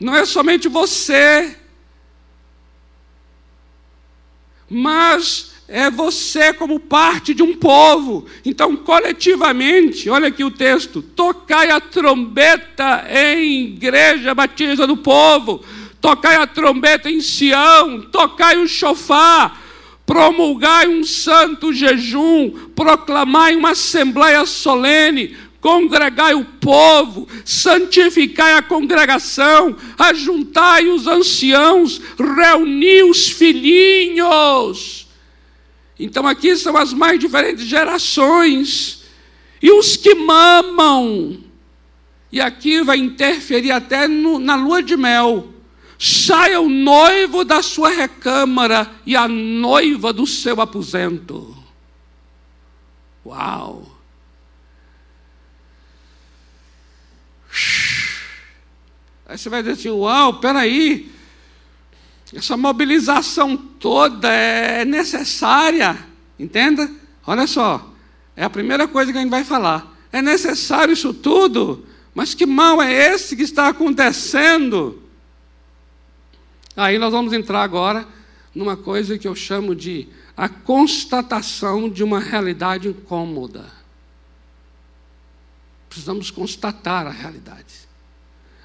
[0.00, 1.56] Não é somente você,
[4.70, 8.26] mas é você como parte de um povo.
[8.44, 15.64] Então, coletivamente, olha aqui o texto: tocai a trombeta em igreja batista do povo
[16.00, 19.60] tocai a trombeta em Sião, tocai o chofar,
[20.06, 30.88] promulgai um santo jejum, proclamai uma assembleia solene, congregai o povo, santificai a congregação, ajuntai
[30.88, 35.08] os anciãos, reuni os filhinhos.
[35.98, 39.02] Então aqui são as mais diferentes gerações,
[39.60, 41.38] e os que mamam,
[42.30, 45.57] e aqui vai interferir até no, na lua de mel
[45.98, 51.56] saia o noivo da sua recâmara e a noiva do seu aposento.
[53.26, 53.98] Uau!
[59.26, 61.10] Aí você vai dizer assim: Uau, peraí,
[62.32, 65.98] essa mobilização toda é necessária,
[66.38, 66.90] entenda?
[67.26, 67.92] Olha só,
[68.36, 69.96] é a primeira coisa que a gente vai falar.
[70.12, 71.84] É necessário isso tudo,
[72.14, 75.02] mas que mal é esse que está acontecendo?
[76.78, 78.06] Aí nós vamos entrar agora
[78.54, 83.64] numa coisa que eu chamo de a constatação de uma realidade incômoda.
[85.88, 87.88] Precisamos constatar a realidade.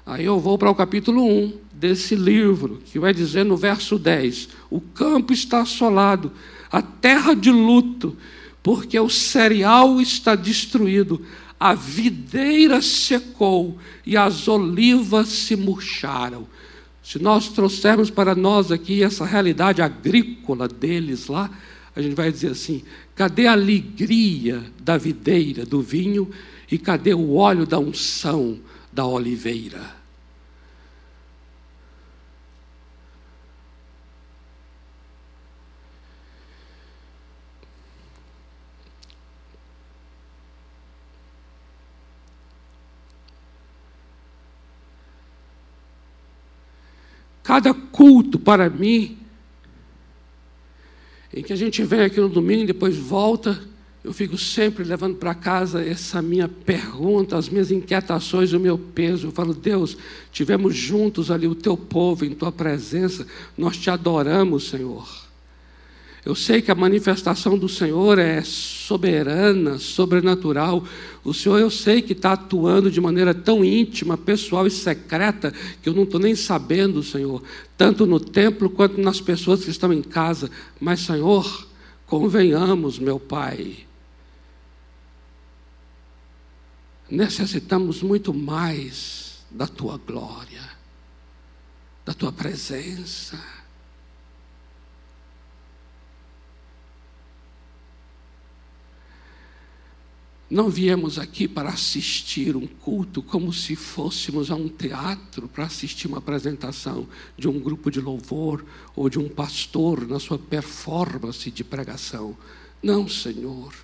[0.06, 4.48] Aí eu vou para o capítulo 1 desse livro, que vai dizer no verso 10:
[4.70, 6.30] O campo está assolado,
[6.70, 8.16] a terra de luto,
[8.62, 11.20] porque o cereal está destruído,
[11.58, 16.53] a videira secou e as olivas se murcharam.
[17.04, 21.50] Se nós trouxermos para nós aqui essa realidade agrícola deles lá,
[21.94, 22.82] a gente vai dizer assim:
[23.14, 26.30] cadê a alegria da videira, do vinho,
[26.72, 28.58] e cadê o óleo da unção
[28.90, 30.03] da oliveira?
[47.54, 49.16] Cada culto para mim
[51.32, 53.62] em que a gente vem aqui no domingo, depois volta,
[54.02, 59.28] eu fico sempre levando para casa essa minha pergunta, as minhas inquietações, o meu peso.
[59.28, 59.96] Eu falo, Deus,
[60.32, 63.24] tivemos juntos ali o teu povo em tua presença,
[63.56, 65.23] nós te adoramos, Senhor.
[66.24, 70.82] Eu sei que a manifestação do Senhor é soberana, sobrenatural.
[71.22, 75.88] O Senhor, eu sei que está atuando de maneira tão íntima, pessoal e secreta, que
[75.88, 77.42] eu não estou nem sabendo, Senhor,
[77.76, 80.50] tanto no templo quanto nas pessoas que estão em casa.
[80.80, 81.68] Mas, Senhor,
[82.06, 83.84] convenhamos, meu Pai,
[87.10, 90.62] necessitamos muito mais da tua glória,
[92.02, 93.38] da tua presença.
[100.54, 106.06] Não viemos aqui para assistir um culto como se fôssemos a um teatro para assistir
[106.06, 108.64] uma apresentação de um grupo de louvor
[108.94, 112.36] ou de um pastor na sua performance de pregação.
[112.80, 113.74] Não, Senhor.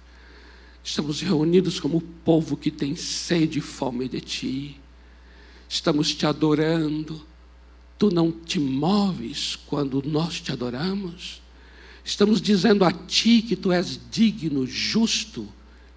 [0.85, 4.81] Estamos reunidos como povo que tem sede e fome de Ti.
[5.69, 7.27] Estamos te adorando.
[7.99, 11.43] Tu não te moves quando nós te adoramos.
[12.05, 15.49] Estamos dizendo a Ti que Tu és digno, justo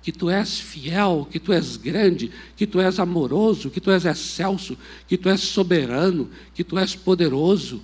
[0.04, 4.04] que tu és fiel, que tu és grande, que tu és amoroso, que tu és
[4.04, 7.82] excelso, que tu és soberano, que tu és poderoso.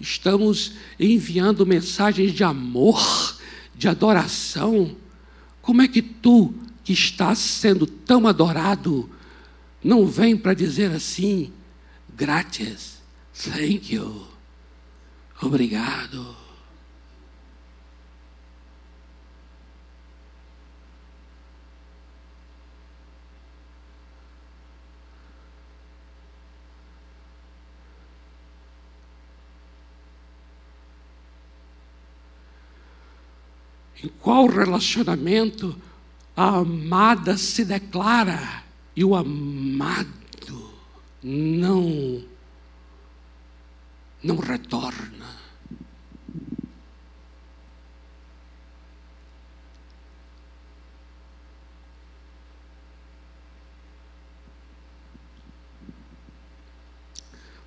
[0.00, 3.38] Estamos enviando mensagens de amor,
[3.76, 4.96] de adoração.
[5.62, 9.08] Como é que tu, que estás sendo tão adorado,
[9.82, 11.52] não vem para dizer assim,
[12.16, 13.00] grátis,
[13.32, 14.26] thank you,
[15.40, 16.45] obrigado.
[34.02, 35.74] Em qual relacionamento
[36.36, 40.72] a amada se declara e o amado
[41.22, 42.22] não
[44.22, 45.36] não retorna.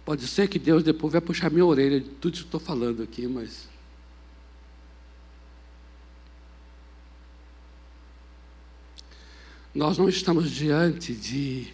[0.03, 3.27] Pode ser que Deus depois vai puxar minha orelha de tudo que estou falando aqui,
[3.27, 3.69] mas
[9.73, 11.73] Nós não estamos diante de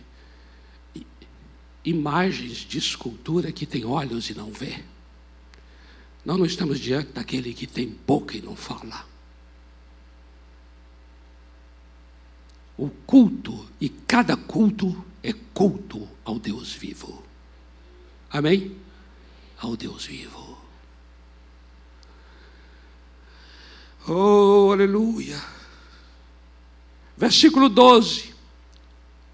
[1.84, 4.84] imagens de escultura que tem olhos e não vê.
[6.25, 9.05] Nós não estamos diante daquele que tem boca e não fala.
[12.77, 17.23] O culto, e cada culto é culto ao Deus vivo.
[18.29, 18.75] Amém?
[19.58, 20.58] Ao Deus vivo.
[24.08, 25.41] Oh, aleluia.
[27.17, 28.34] Versículo 12: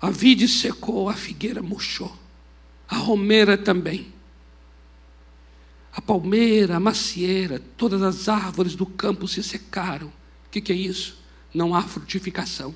[0.02, 2.16] A vide secou, a figueira murchou,
[2.88, 4.12] a romeira também.
[5.94, 10.08] A palmeira, a macieira, todas as árvores do campo se secaram.
[10.08, 11.18] O que, que é isso?
[11.54, 12.74] Não há frutificação.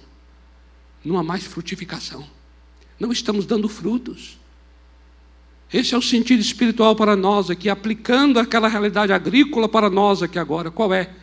[1.03, 2.27] Não há mais frutificação.
[2.99, 4.37] Não estamos dando frutos.
[5.71, 10.37] Esse é o sentido espiritual para nós aqui, aplicando aquela realidade agrícola para nós aqui
[10.37, 10.69] agora.
[10.69, 11.13] Qual é?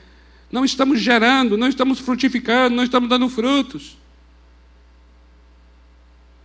[0.53, 3.97] Não estamos gerando, não estamos frutificando, não estamos dando frutos.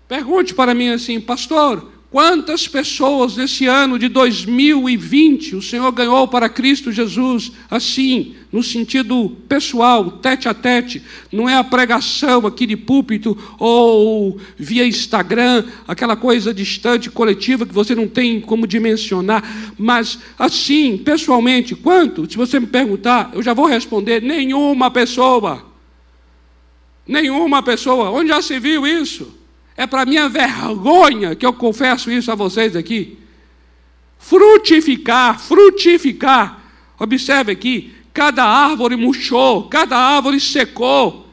[0.07, 6.47] Pergunte para mim assim, pastor, Quantas pessoas nesse ano de 2020 o Senhor ganhou para
[6.47, 11.01] Cristo Jesus, assim, no sentido pessoal, tete a tete,
[11.33, 17.73] não é a pregação aqui de púlpito ou via Instagram, aquela coisa distante, coletiva, que
[17.73, 19.43] você não tem como dimensionar,
[19.77, 22.29] mas assim, pessoalmente, quanto?
[22.31, 25.65] Se você me perguntar, eu já vou responder: nenhuma pessoa.
[27.05, 28.11] Nenhuma pessoa.
[28.11, 29.36] Onde já se viu isso?
[29.77, 33.19] É para minha vergonha que eu confesso isso a vocês aqui.
[34.17, 36.59] Frutificar, frutificar.
[36.99, 41.27] Observe aqui, cada árvore murchou, cada árvore secou.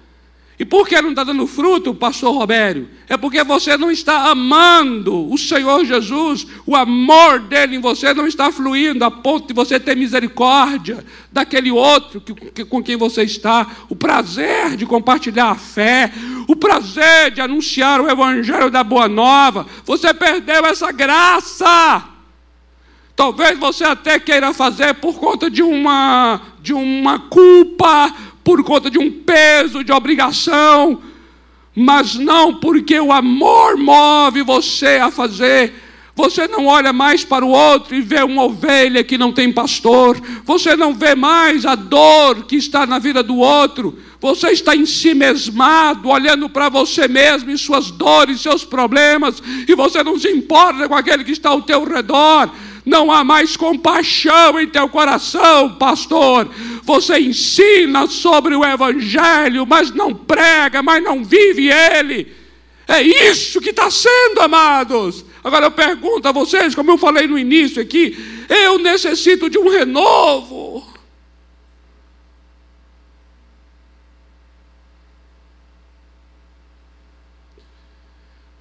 [0.59, 2.89] E por que não está dando fruto, pastor Robério?
[3.09, 8.27] É porque você não está amando o Senhor Jesus, o amor dele em você não
[8.27, 13.25] está fluindo a ponto de você ter misericórdia daquele outro que, que, com quem você
[13.25, 16.13] está, o prazer de compartilhar a fé,
[16.47, 19.67] o prazer de anunciar o Evangelho da Boa Nova.
[19.85, 22.05] Você perdeu essa graça.
[23.17, 28.99] Talvez você até queira fazer por conta de uma, de uma culpa, por conta de
[28.99, 31.01] um peso de obrigação,
[31.75, 35.73] mas não porque o amor move você a fazer.
[36.17, 40.21] Você não olha mais para o outro e vê uma ovelha que não tem pastor.
[40.45, 43.99] Você não vê mais a dor que está na vida do outro.
[44.25, 49.75] Você está em si mesmado, olhando para você mesmo e suas dores, seus problemas, e
[49.75, 52.49] você não se importa com aquele que está ao teu redor.
[52.87, 56.49] Não há mais compaixão em teu coração, pastor.
[56.85, 62.33] Você ensina sobre o Evangelho, mas não prega, mas não vive ele.
[62.89, 65.23] É isso que está sendo, amados.
[65.45, 68.17] Agora eu pergunto a vocês, como eu falei no início aqui,
[68.49, 70.94] eu necessito de um renovo.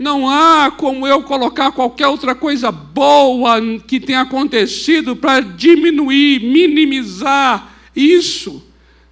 [0.03, 3.55] Não há como eu colocar qualquer outra coisa boa
[3.87, 8.61] que tenha acontecido para diminuir, minimizar isso.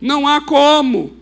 [0.02, 1.16] Não há como.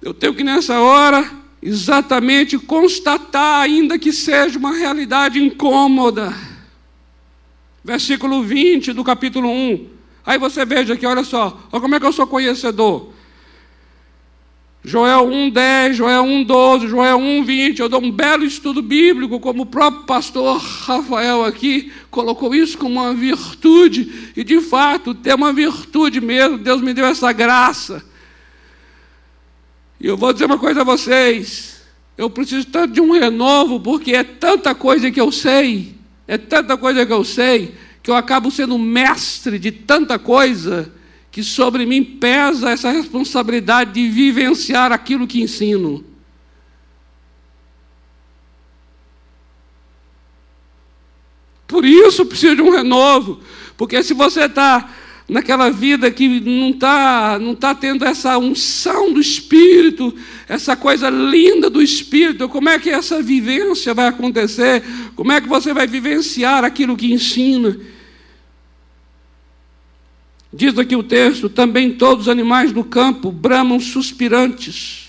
[0.00, 1.28] Eu tenho que nessa hora
[1.60, 6.32] exatamente constatar, ainda que seja uma realidade incômoda.
[7.82, 9.88] Versículo 20 do capítulo 1.
[10.24, 13.11] Aí você veja aqui, olha só, olha como é que eu sou conhecedor.
[14.84, 17.78] Joel 1,10, Joel 1,12, Joel 1,20.
[17.78, 23.00] Eu dou um belo estudo bíblico, como o próprio pastor Rafael aqui colocou isso como
[23.00, 28.04] uma virtude, e de fato tem uma virtude mesmo, Deus me deu essa graça.
[30.00, 31.80] E eu vou dizer uma coisa a vocês:
[32.18, 35.94] eu preciso tanto de um renovo, porque é tanta coisa que eu sei,
[36.26, 37.72] é tanta coisa que eu sei,
[38.02, 40.92] que eu acabo sendo mestre de tanta coisa
[41.32, 46.04] que sobre mim pesa essa responsabilidade de vivenciar aquilo que ensino.
[51.66, 53.40] Por isso preciso de um renovo,
[53.78, 54.90] porque se você está
[55.26, 60.14] naquela vida que não está não tá tendo essa unção do Espírito,
[60.46, 64.82] essa coisa linda do Espírito, como é que essa vivência vai acontecer?
[65.16, 67.74] Como é que você vai vivenciar aquilo que ensina?
[70.52, 75.08] Diz aqui o texto: também todos os animais do campo bramam suspirantes,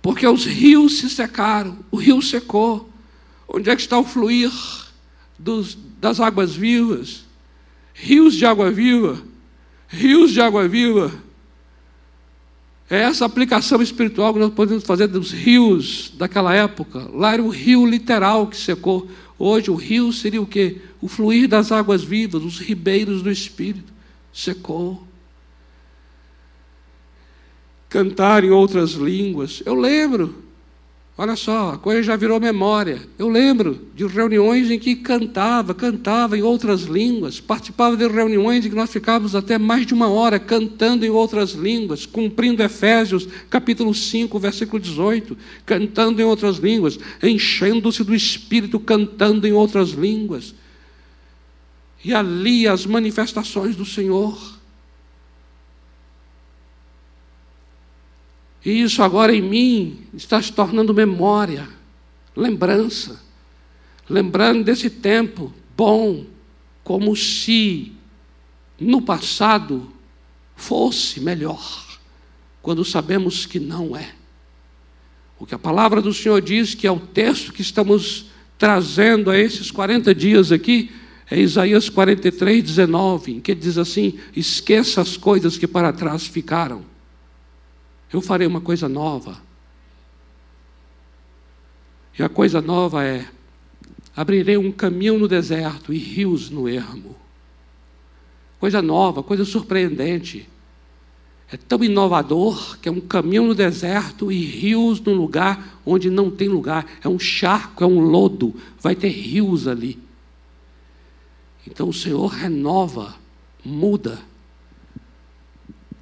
[0.00, 2.88] porque os rios se secaram, o rio secou.
[3.48, 4.52] Onde é que está o fluir
[5.36, 7.24] dos, das águas vivas?
[7.92, 9.20] Rios de água viva,
[9.88, 11.12] rios de água viva.
[12.88, 17.08] É essa aplicação espiritual que nós podemos fazer dos rios daquela época.
[17.12, 19.08] Lá era o rio literal que secou.
[19.38, 20.80] Hoje o rio seria o quê?
[21.00, 23.89] O fluir das águas vivas, os ribeiros do Espírito
[24.32, 25.02] secou.
[27.88, 29.62] Cantar em outras línguas.
[29.66, 30.44] Eu lembro,
[31.18, 33.00] olha só, a coisa já virou memória.
[33.18, 37.40] Eu lembro de reuniões em que cantava, cantava em outras línguas.
[37.40, 41.50] Participava de reuniões em que nós ficávamos até mais de uma hora cantando em outras
[41.50, 45.36] línguas, cumprindo Efésios, capítulo 5, versículo 18.
[45.66, 50.54] Cantando em outras línguas, enchendo-se do Espírito, cantando em outras línguas
[52.02, 54.58] e ali as manifestações do Senhor.
[58.64, 61.68] E isso agora em mim está se tornando memória,
[62.36, 63.22] lembrança,
[64.08, 66.26] lembrando desse tempo bom,
[66.84, 67.92] como se
[68.78, 69.92] no passado
[70.56, 71.98] fosse melhor,
[72.60, 74.14] quando sabemos que não é.
[75.38, 78.26] O que a palavra do Senhor diz, que é o texto que estamos
[78.58, 80.90] trazendo a esses 40 dias aqui,
[81.30, 86.84] é Isaías 43, 19, em que diz assim: esqueça as coisas que para trás ficaram.
[88.12, 89.40] Eu farei uma coisa nova.
[92.18, 93.28] E a coisa nova é:
[94.16, 97.14] abrirei um caminho no deserto e rios no ermo.
[98.58, 100.48] Coisa nova, coisa surpreendente.
[101.52, 106.28] É tão inovador que é um caminho no deserto e rios no lugar onde não
[106.28, 106.86] tem lugar.
[107.02, 108.54] É um charco, é um lodo.
[108.80, 110.09] Vai ter rios ali.
[111.66, 113.14] Então o Senhor renova,
[113.64, 114.18] muda.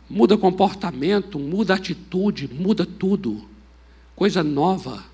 [0.09, 3.45] Muda comportamento, muda atitude, muda tudo.
[4.17, 5.05] Coisa nova.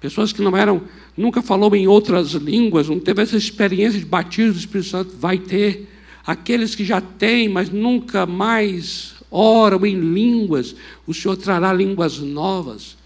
[0.00, 0.82] Pessoas que não eram,
[1.16, 5.38] nunca falou em outras línguas, não teve essa experiência de batismo do Espírito Santo, vai
[5.38, 5.90] ter.
[6.26, 10.74] Aqueles que já têm, mas nunca mais oram em línguas,
[11.06, 12.96] o Senhor trará línguas novas.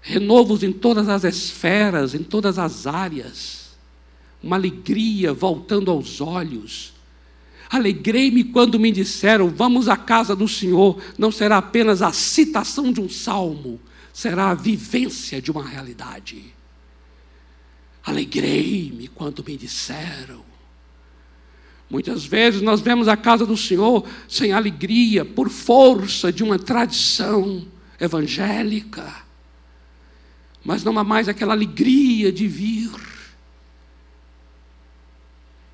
[0.00, 3.63] Renovos em todas as esferas, em todas as áreas
[4.44, 6.92] uma alegria voltando aos olhos.
[7.70, 11.00] Alegrei-me quando me disseram: Vamos à casa do Senhor.
[11.16, 13.80] Não será apenas a citação de um salmo,
[14.12, 16.54] será a vivência de uma realidade.
[18.04, 20.44] Alegrei-me quando me disseram.
[21.88, 27.66] Muitas vezes nós vemos a casa do Senhor sem alegria, por força de uma tradição
[27.98, 29.22] evangélica,
[30.62, 32.90] mas não há mais aquela alegria de vir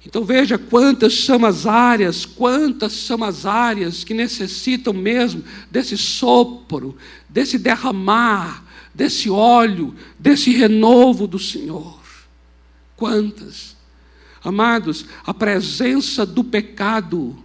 [0.05, 6.96] Então veja quantas são as áreas, quantas são as áreas que necessitam mesmo desse sopro,
[7.28, 12.01] desse derramar, desse óleo, desse renovo do Senhor.
[12.96, 13.76] Quantas?
[14.42, 17.36] Amados, a presença do pecado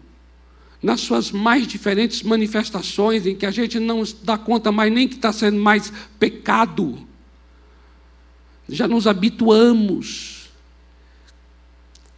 [0.82, 5.16] nas suas mais diferentes manifestações, em que a gente não dá conta mais nem que
[5.16, 7.06] está sendo mais pecado,
[8.70, 10.35] já nos habituamos.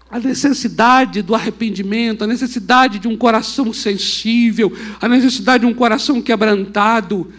[0.10, 6.22] A necessidade do arrependimento, a necessidade de um coração sensível, a necessidade de um coração
[6.22, 7.34] quebrantado,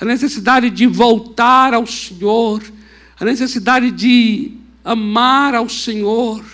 [0.00, 2.62] a necessidade de voltar ao Senhor,
[3.20, 4.52] a necessidade de
[4.82, 6.44] amar ao Senhor.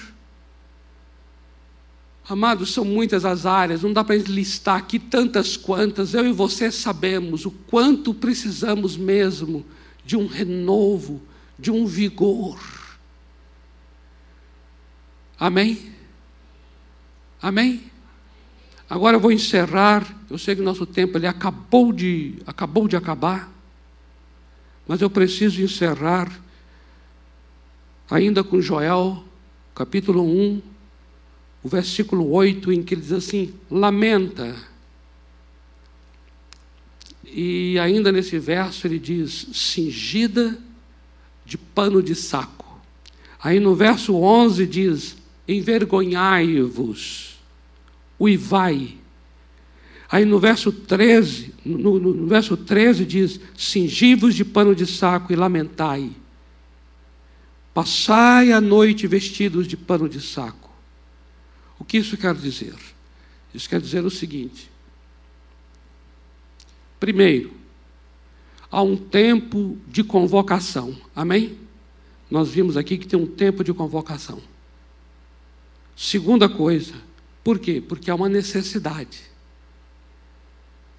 [2.28, 6.14] Amados, são muitas as áreas, não dá para listar aqui tantas quantas.
[6.14, 9.64] Eu e você sabemos o quanto precisamos mesmo
[10.04, 11.20] de um renovo,
[11.58, 12.79] de um vigor.
[15.40, 15.90] Amém?
[17.40, 17.90] Amém?
[18.90, 20.14] Agora eu vou encerrar.
[20.28, 23.50] Eu sei que o nosso tempo ele acabou de, acabou de acabar,
[24.86, 26.30] mas eu preciso encerrar
[28.10, 29.24] ainda com Joel,
[29.74, 30.60] capítulo 1,
[31.62, 34.54] o versículo 8, em que ele diz assim: lamenta.
[37.24, 40.58] E ainda nesse verso ele diz: cingida
[41.46, 42.78] de pano de saco.
[43.42, 45.19] Aí no verso 11 diz:
[45.54, 47.38] envergonhai-vos,
[48.18, 48.96] uivai.
[50.10, 55.32] Aí no verso 13, no, no, no verso 13 diz: cingivos de pano de saco
[55.32, 56.10] e lamentai.
[57.72, 60.70] Passai a noite vestidos de pano de saco
[61.80, 62.74] o que isso quer dizer?
[63.54, 64.70] Isso quer dizer o seguinte:
[67.00, 67.52] primeiro,
[68.70, 71.58] há um tempo de convocação, amém?
[72.30, 74.40] Nós vimos aqui que tem um tempo de convocação.
[76.02, 76.94] Segunda coisa,
[77.44, 77.82] por quê?
[77.86, 79.20] Porque há uma necessidade.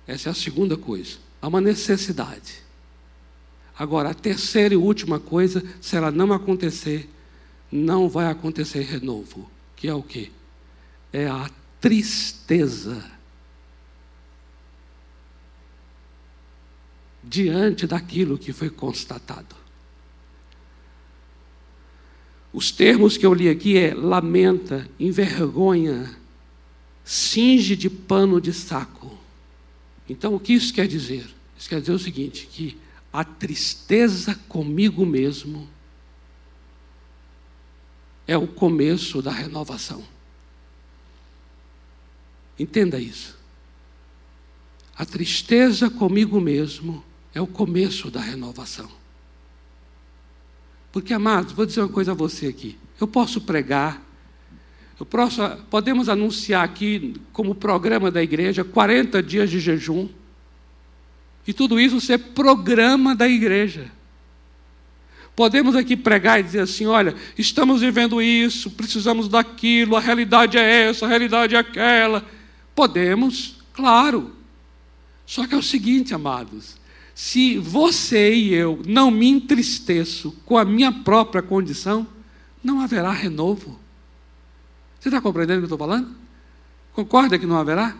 [0.06, 1.18] Essa é a segunda coisa.
[1.42, 2.62] Há uma necessidade.
[3.76, 7.10] Agora, a terceira e última coisa, se ela não acontecer,
[7.72, 10.30] não vai acontecer renovo, que é o quê?
[11.12, 11.50] é a
[11.80, 13.04] tristeza
[17.24, 19.56] diante daquilo que foi constatado.
[22.54, 26.18] Os termos que eu li aqui é lamenta, envergonha,
[27.04, 29.18] cinge de pano de saco.
[30.10, 31.30] Então, o que isso quer dizer?
[31.58, 32.78] Isso quer dizer o seguinte: que
[33.14, 35.68] a tristeza comigo mesmo
[38.28, 40.04] é o começo da renovação.
[42.60, 43.38] Entenda isso.
[44.96, 49.01] A tristeza comigo mesmo é o começo da renovação.
[50.92, 52.78] Porque, amados, vou dizer uma coisa a você aqui.
[53.00, 54.02] Eu posso pregar,
[55.00, 60.08] eu posso, podemos anunciar aqui, como programa da igreja, 40 dias de jejum.
[61.48, 63.92] E tudo isso ser programa da igreja.
[65.36, 70.90] Podemos aqui pregar e dizer assim: olha, estamos vivendo isso, precisamos daquilo, a realidade é
[70.90, 72.24] essa, a realidade é aquela.
[72.76, 74.36] Podemos, claro.
[75.26, 76.76] Só que é o seguinte, amados:
[77.22, 82.08] se você e eu não me entristeço com a minha própria condição,
[82.64, 83.80] não haverá renovo.
[85.00, 86.16] Você está compreendendo o que eu estou falando?
[86.94, 87.96] Concorda que não haverá?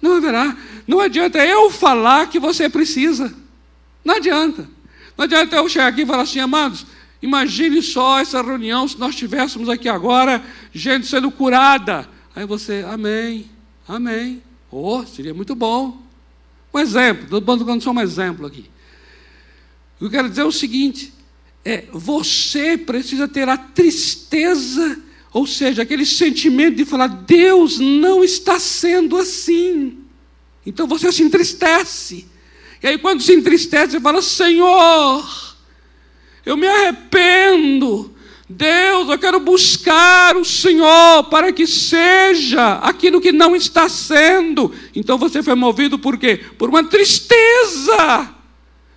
[0.00, 0.54] Não haverá.
[0.86, 3.34] Não adianta eu falar que você precisa.
[4.04, 4.68] Não adianta.
[5.16, 6.84] Não adianta eu chegar aqui e falar assim, amados,
[7.22, 12.06] imagine só essa reunião se nós tivéssemos aqui agora gente sendo curada.
[12.34, 13.50] Aí você, amém.
[13.88, 14.42] Amém.
[14.70, 16.05] Oh, seria muito bom.
[16.76, 18.66] Um exemplo, estou dando só um exemplo aqui.
[19.98, 21.10] Eu quero dizer é o seguinte:
[21.64, 25.02] é, você precisa ter a tristeza,
[25.32, 30.00] ou seja, aquele sentimento de falar, Deus não está sendo assim.
[30.66, 32.26] Então você se entristece.
[32.82, 35.56] E aí, quando se entristece, você fala, Senhor,
[36.44, 38.14] eu me arrependo
[38.48, 44.72] Deus, eu quero buscar o Senhor para que seja aquilo que não está sendo.
[44.94, 46.40] Então você foi movido por quê?
[46.56, 48.32] Por uma tristeza.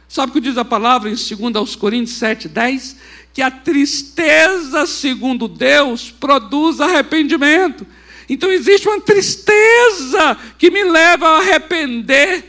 [0.08, 2.95] Sabe o que diz a palavra em 2 Coríntios 7, 10?
[3.34, 7.86] Que a tristeza, segundo Deus, produz arrependimento.
[8.30, 12.49] Então existe uma tristeza que me leva a arrepender.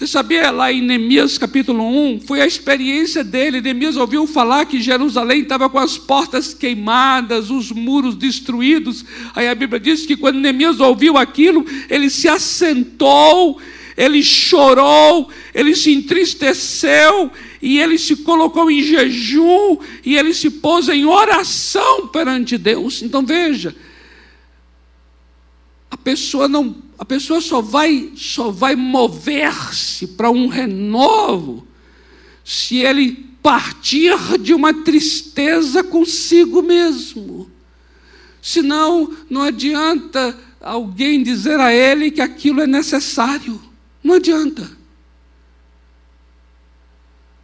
[0.00, 2.22] Você sabia lá em Neemias capítulo 1?
[2.22, 3.60] Foi a experiência dele.
[3.60, 9.04] Neemias ouviu falar que Jerusalém estava com as portas queimadas, os muros destruídos.
[9.34, 13.60] Aí a Bíblia diz que quando Neemias ouviu aquilo, ele se assentou,
[13.94, 17.30] ele chorou, ele se entristeceu,
[17.60, 23.02] e ele se colocou em jejum e ele se pôs em oração perante Deus.
[23.02, 23.76] Então veja,
[25.90, 31.66] a pessoa não, a pessoa só vai só vai mover-se para um renovo
[32.44, 37.50] se ele partir de uma tristeza consigo mesmo.
[38.42, 43.58] Senão não adianta alguém dizer a ele que aquilo é necessário.
[44.04, 44.70] Não adianta.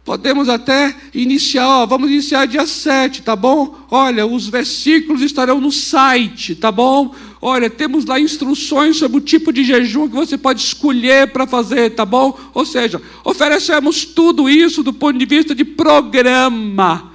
[0.05, 3.75] Podemos até iniciar, ó, vamos iniciar dia 7, tá bom?
[3.89, 7.13] Olha, os versículos estarão no site, tá bom?
[7.41, 11.91] Olha, temos lá instruções sobre o tipo de jejum que você pode escolher para fazer,
[11.91, 12.37] tá bom?
[12.53, 17.11] Ou seja, oferecemos tudo isso do ponto de vista de programa.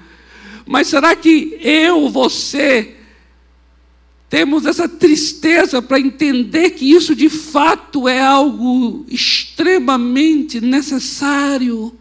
[0.64, 2.94] Mas será que eu, você,
[4.30, 11.92] temos essa tristeza para entender que isso de fato é algo extremamente necessário?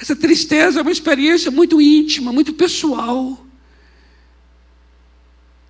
[0.00, 3.47] Essa tristeza é uma experiência muito íntima, muito pessoal.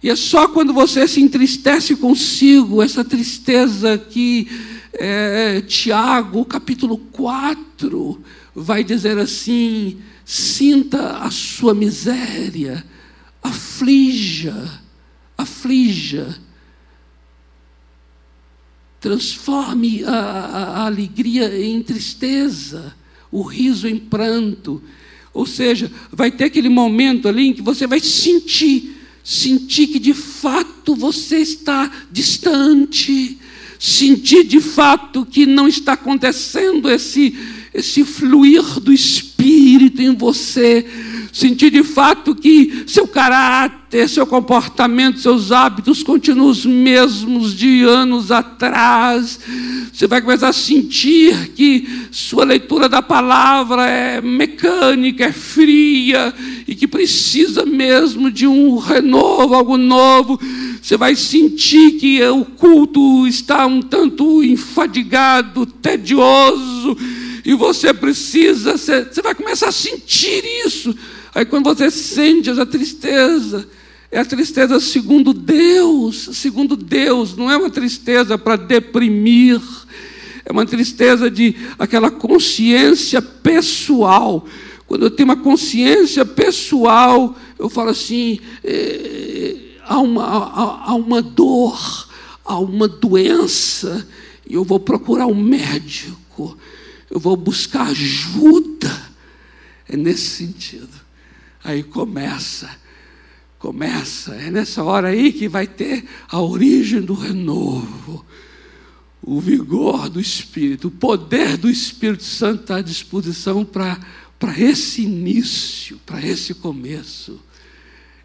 [0.03, 4.49] E é só quando você se entristece consigo, essa tristeza que
[4.92, 8.22] é, Tiago, capítulo 4,
[8.55, 12.84] vai dizer assim: sinta a sua miséria,
[13.42, 14.80] aflija,
[15.36, 16.38] aflija.
[19.01, 22.96] Transforme a, a, a alegria em tristeza
[23.30, 24.82] o riso em pranto.
[25.32, 28.96] Ou seja, vai ter aquele momento ali em que você vai sentir,
[29.29, 33.37] sentir que de fato você está distante,
[33.79, 37.39] sentir de fato que não está acontecendo esse,
[37.74, 40.87] esse fluir do Espírito em você,
[41.31, 48.31] sentir de fato que seu caráter, seu comportamento, seus hábitos continuam os mesmos de anos
[48.31, 49.39] atrás.
[49.93, 56.35] Você vai começar a sentir que sua leitura da palavra é mecânica, é fria
[56.68, 60.38] e que precisa mesmo de um renovo, algo novo.
[60.82, 66.94] Você vai sentir que o culto está um tanto enfadigado, tedioso,
[67.42, 70.94] e você precisa, você, você vai começar a sentir isso.
[71.34, 73.66] Aí quando você sente essa tristeza,
[74.12, 79.58] é a tristeza segundo Deus, segundo Deus, não é uma tristeza para deprimir,
[80.44, 84.46] é uma tristeza de aquela consciência pessoal.
[84.89, 91.20] Quando eu tenho uma consciência pessoal, eu falo assim: é, há, uma, há, há uma
[91.20, 92.09] dor,
[92.43, 94.09] há uma doença,
[94.49, 96.57] e eu vou procurar um médico,
[97.11, 99.07] eu vou buscar ajuda.
[99.86, 100.89] É nesse sentido.
[101.62, 102.70] Aí começa,
[103.59, 108.24] começa, é nessa hora aí que vai ter a origem do renovo,
[109.20, 113.99] o vigor do Espírito, o poder do Espírito Santo está à disposição para
[114.59, 117.43] esse início, para esse começo,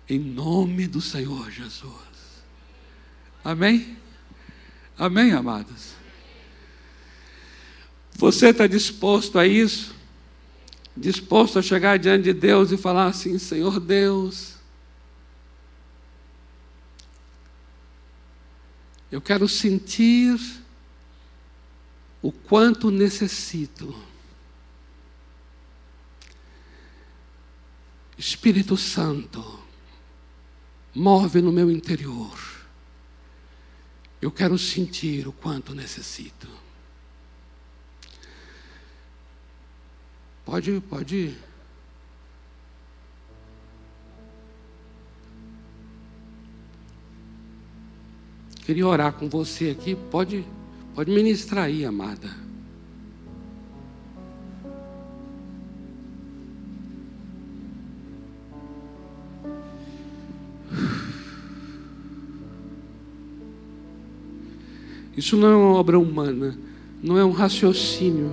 [0.10, 1.94] em nome do Senhor Jesus.
[3.44, 3.98] Amém?
[4.98, 5.94] Amém, amados?
[8.16, 9.94] Você está disposto a isso?
[10.96, 14.56] disposto a chegar diante de Deus e falar assim: Senhor Deus,
[19.12, 20.40] eu quero sentir
[22.22, 23.94] o quanto necessito.
[28.26, 29.60] Espírito Santo,
[30.96, 32.40] move no meu interior.
[34.22, 36.48] Eu quero sentir o quanto necessito.
[40.46, 41.38] Pode, pode.
[48.66, 49.98] Queria orar com você aqui.
[50.10, 50.48] Pode,
[50.96, 52.43] pode ministrar aí, amada.
[65.16, 66.58] Isso não é uma obra humana,
[67.02, 68.32] não é um raciocínio.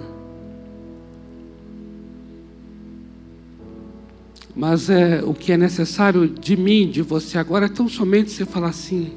[4.55, 8.45] Mas é, o que é necessário de mim, de você agora, é tão somente você
[8.45, 9.13] falar assim.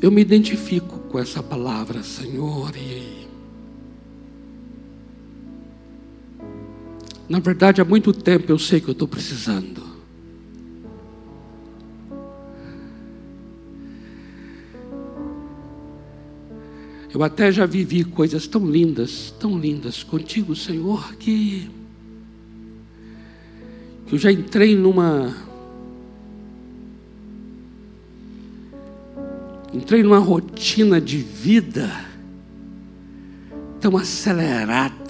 [0.00, 3.26] Eu me identifico com essa palavra, Senhor, e
[7.28, 9.95] na verdade há muito tempo eu sei que eu estou precisando.
[17.16, 21.66] Eu até já vivi coisas tão lindas, tão lindas contigo, Senhor, que
[24.12, 25.34] eu já entrei numa.
[29.72, 31.90] Entrei numa rotina de vida
[33.80, 35.05] tão acelerada.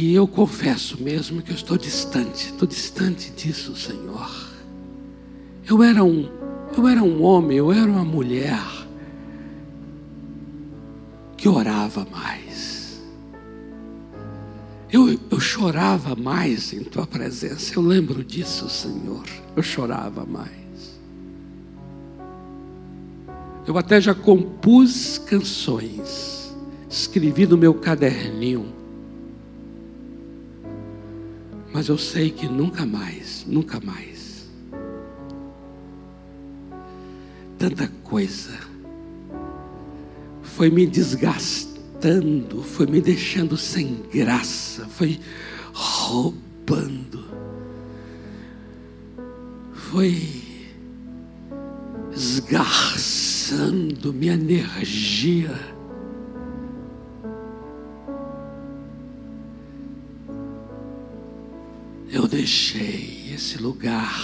[0.00, 4.30] Que eu confesso mesmo que eu estou distante, estou distante disso, Senhor.
[5.68, 6.26] Eu era um,
[6.74, 8.62] eu era um homem, eu era uma mulher
[11.36, 12.98] que orava mais.
[14.90, 17.74] Eu, eu chorava mais em tua presença.
[17.74, 19.26] Eu lembro disso, Senhor.
[19.54, 20.98] Eu chorava mais.
[23.66, 26.56] Eu até já compus canções,
[26.88, 28.79] escrevi no meu caderninho
[31.72, 34.48] mas eu sei que nunca mais, nunca mais.
[37.58, 38.58] Tanta coisa
[40.42, 45.20] foi me desgastando, foi me deixando sem graça, foi
[45.72, 47.24] roubando,
[49.72, 50.42] foi
[52.12, 55.79] esgarçando minha energia
[62.12, 64.14] eu deixei esse lugar.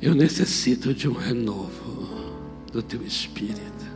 [0.00, 2.06] Eu necessito de um renovo
[2.72, 3.86] do teu espírito.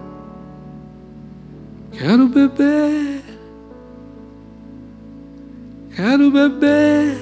[1.92, 3.22] Quero beber,
[5.94, 7.18] quero beber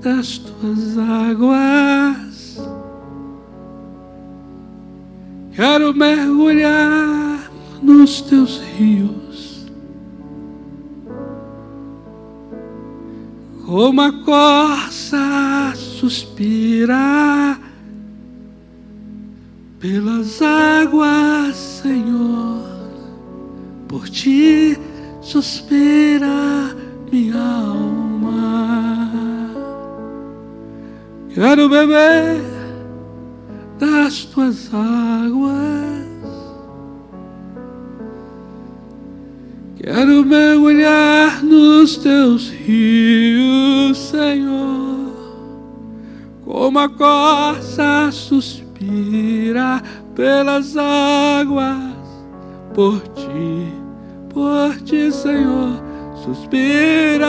[0.00, 2.58] das tuas águas,
[5.52, 7.50] quero mergulhar
[7.82, 9.49] nos teus rios.
[13.70, 17.56] Como a corça suspira
[19.78, 22.64] pelas águas, Senhor,
[23.86, 24.76] por ti
[25.22, 26.74] suspira
[27.12, 28.32] minha alma.
[31.32, 32.42] Quero beber
[33.78, 36.09] das tuas águas.
[39.92, 45.10] Quero mergulhar nos teus rios, Senhor,
[46.44, 49.82] como a corça suspira
[50.14, 51.96] pelas águas,
[52.72, 53.66] por ti,
[54.32, 55.82] por ti, Senhor,
[56.24, 57.26] suspira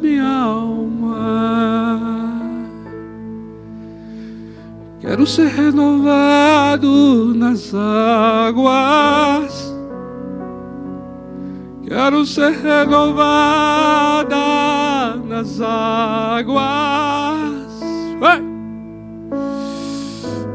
[0.00, 1.20] minha alma.
[5.02, 9.67] Quero ser renovado nas águas
[11.88, 14.36] Quero ser renovada
[15.24, 16.60] nas águas.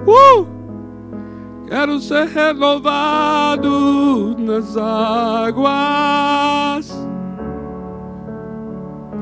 [0.05, 0.45] Uh!
[1.67, 5.73] Quero ser renovado nas águas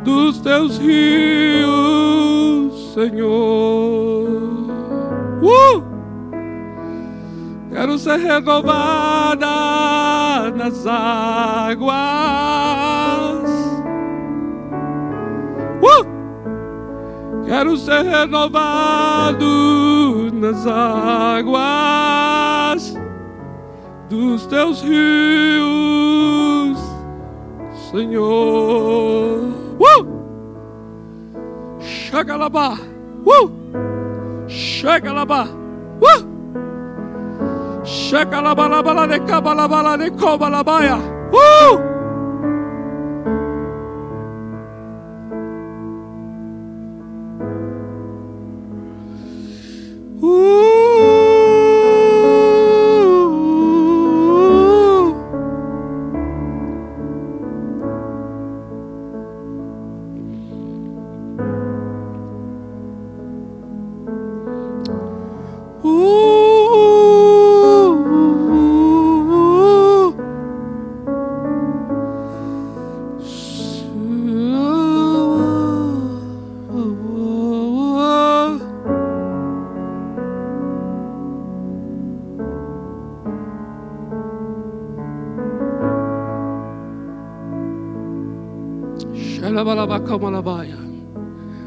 [0.03, 1.64] dos teus rios,
[2.93, 4.28] Senhor.
[5.41, 5.82] Uh!
[7.72, 9.61] Quero ser renovada
[10.62, 11.91] nas águas.
[15.82, 16.05] Uh!
[17.45, 19.45] Quero ser renovado
[20.34, 21.74] nas águas
[24.07, 26.78] dos teus rios,
[27.89, 29.49] Senhor.
[29.80, 30.05] Uh!
[31.80, 33.51] Chega lá, uh!
[34.47, 36.31] Chega lá, uh!
[37.84, 40.98] Shakalabala de Kabalabala de Kobalabaya.
[41.34, 41.91] Uh!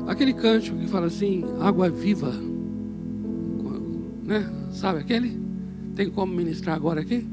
[0.06, 2.30] Aquele cântico que fala assim, água viva.
[4.22, 4.48] Né?
[4.70, 5.42] Sabe aquele?
[5.96, 7.26] Tem como ministrar agora aqui?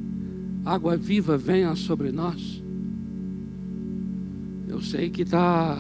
[0.65, 2.63] Água viva venha sobre nós.
[4.67, 5.77] Eu sei que está.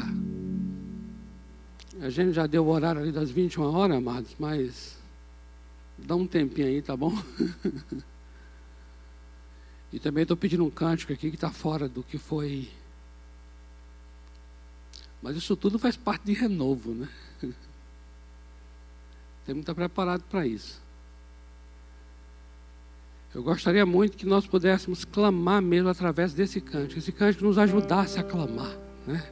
[1.99, 4.95] A gente já deu o horário ali das 21 horas, amados, mas
[5.97, 7.17] dá um tempinho aí, tá bom?
[9.91, 12.69] e também estou pedindo um cântico aqui que está fora do que foi
[15.21, 17.07] mas isso tudo faz parte de renovo, né?
[19.45, 20.81] Temos que estar preparado para isso.
[23.33, 26.99] Eu gostaria muito que nós pudéssemos clamar mesmo através desse cântico.
[26.99, 29.23] Esse cântico nos ajudasse a clamar, né?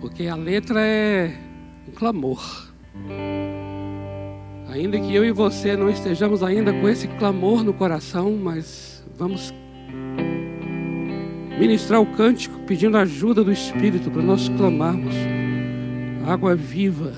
[0.00, 1.38] Porque a letra é
[1.86, 2.70] um clamor.
[4.68, 9.52] Ainda que eu e você não estejamos ainda com esse clamor no coração, mas vamos
[11.60, 15.14] ministrar o cântico pedindo a ajuda do Espírito para nós clamarmos.
[16.26, 17.12] Água viva,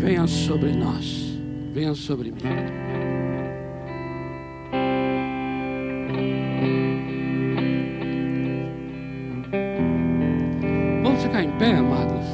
[0.00, 1.38] venha sobre nós,
[1.72, 2.40] venha sobre mim.
[11.04, 12.26] Vamos ficar em pé, amados?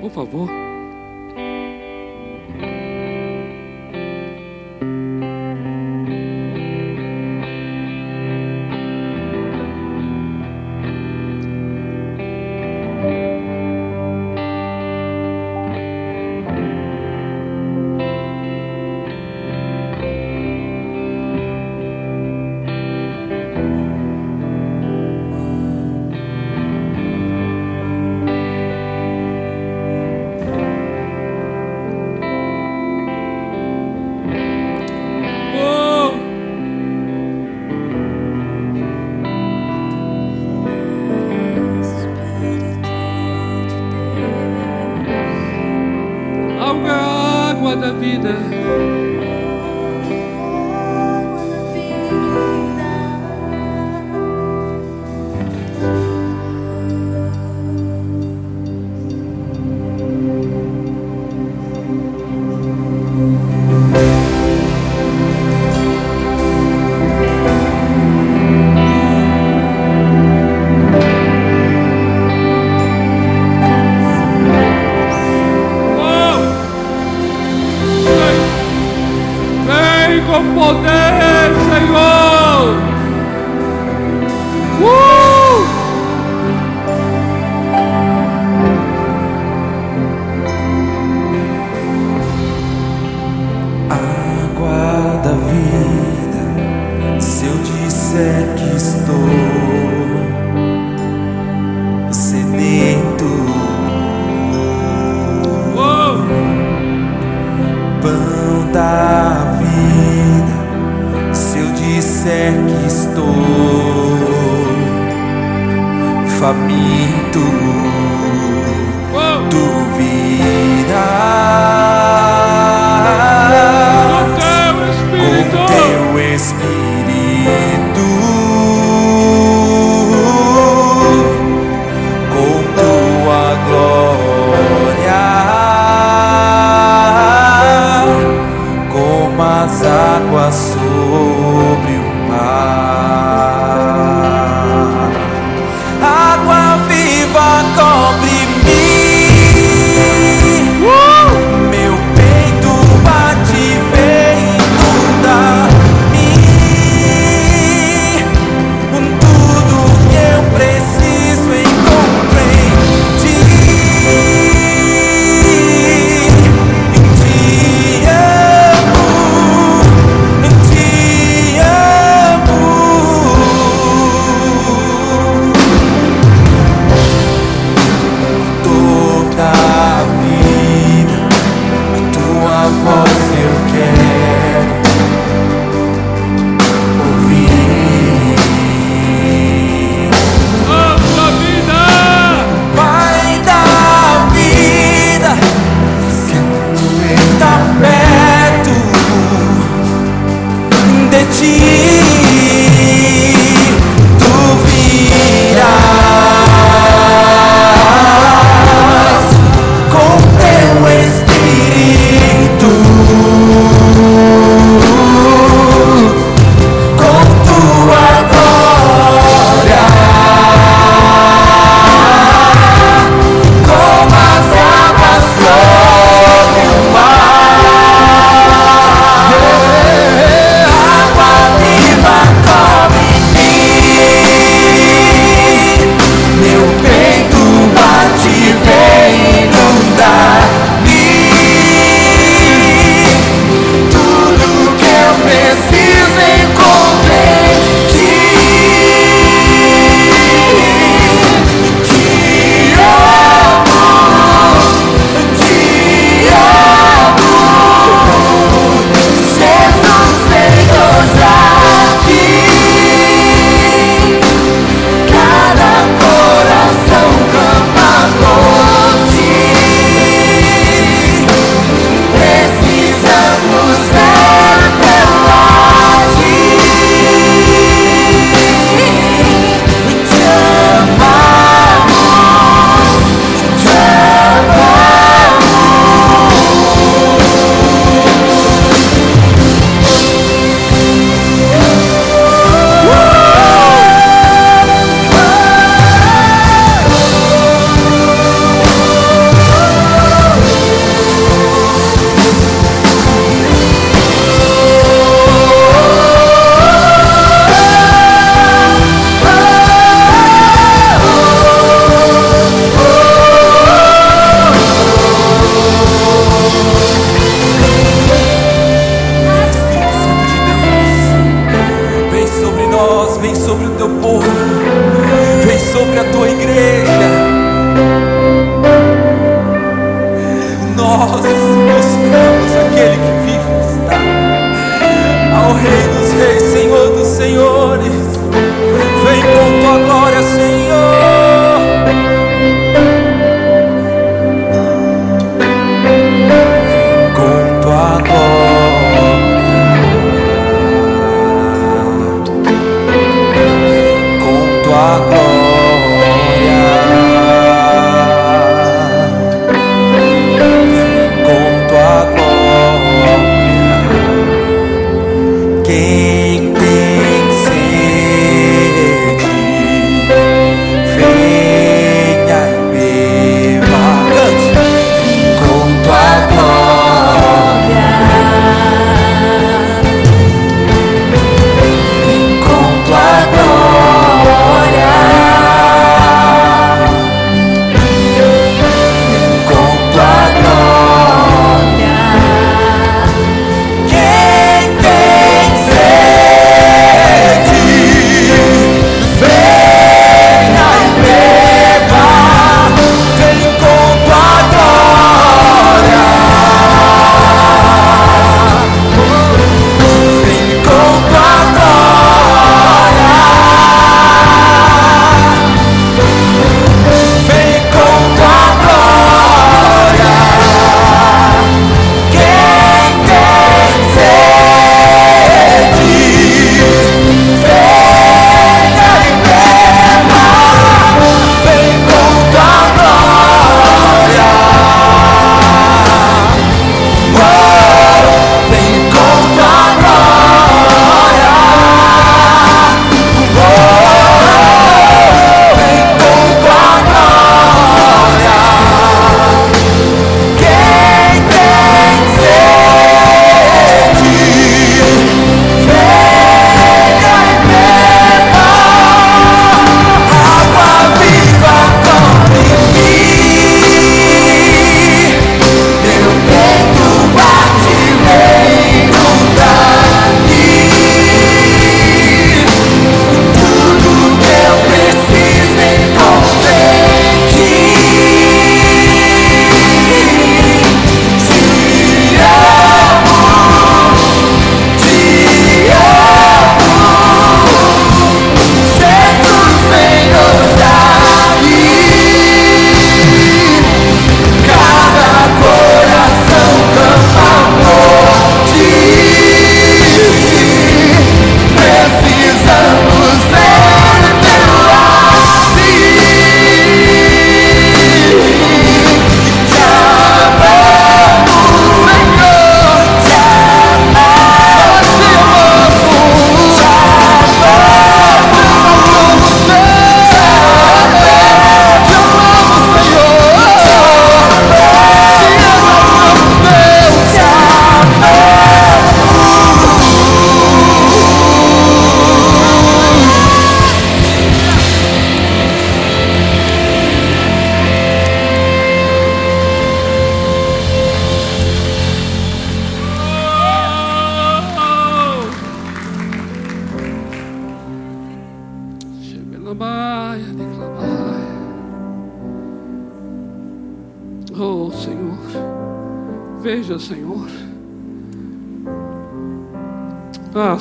[0.00, 0.73] Por favor.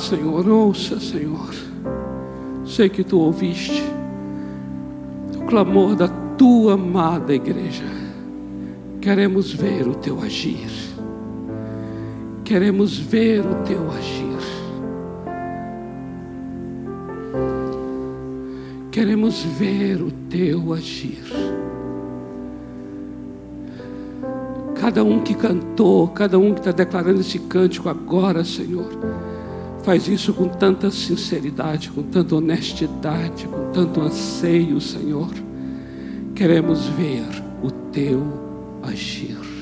[0.04, 1.50] Senhor, ouça, Senhor.
[2.66, 3.82] Sei que tu ouviste
[5.38, 7.86] o clamor da tua amada igreja.
[9.00, 10.70] Queremos ver o teu agir.
[12.44, 14.24] Queremos ver o teu agir.
[18.92, 21.24] Queremos ver o teu agir.
[24.76, 28.90] Cada um que cantou, cada um que está declarando esse cântico agora, Senhor
[29.84, 35.30] Faz isso com tanta sinceridade, com tanta honestidade, com tanto anseio, Senhor.
[36.34, 37.26] Queremos ver
[37.62, 38.24] o teu
[38.82, 39.53] agir.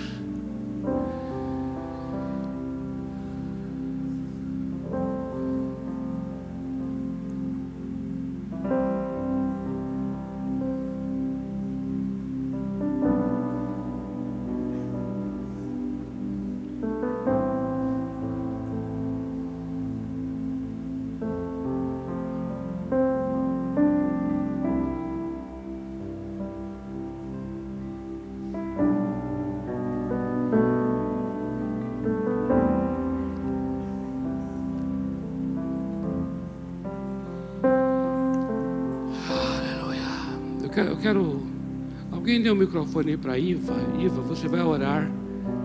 [42.62, 43.74] Microfone aí para Iva.
[44.00, 45.12] Iva, você vai orar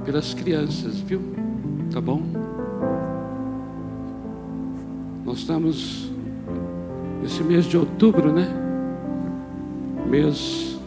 [0.04, 1.20] pelas crianças, viu?
[1.92, 2.22] Tá bom?
[5.24, 6.10] Nós estamos
[7.22, 8.48] nesse mês de outubro, né?
[10.08, 10.78] Mês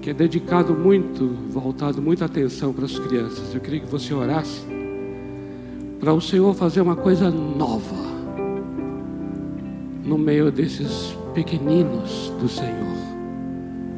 [0.00, 3.54] que é dedicado muito, voltado muita atenção para as crianças.
[3.54, 4.62] Eu queria que você orasse
[6.00, 8.04] para o Senhor fazer uma coisa nova
[10.04, 12.94] no meio desses pequeninos do Senhor.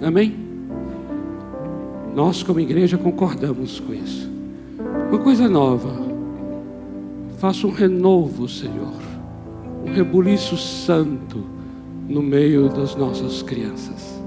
[0.03, 0.46] Amém?
[2.17, 4.27] Nós, como igreja, concordamos com isso.
[5.11, 5.91] Uma coisa nova.
[7.37, 8.95] Faça um renovo, Senhor.
[9.85, 11.45] Um rebuliço santo
[12.09, 14.19] no meio das nossas crianças.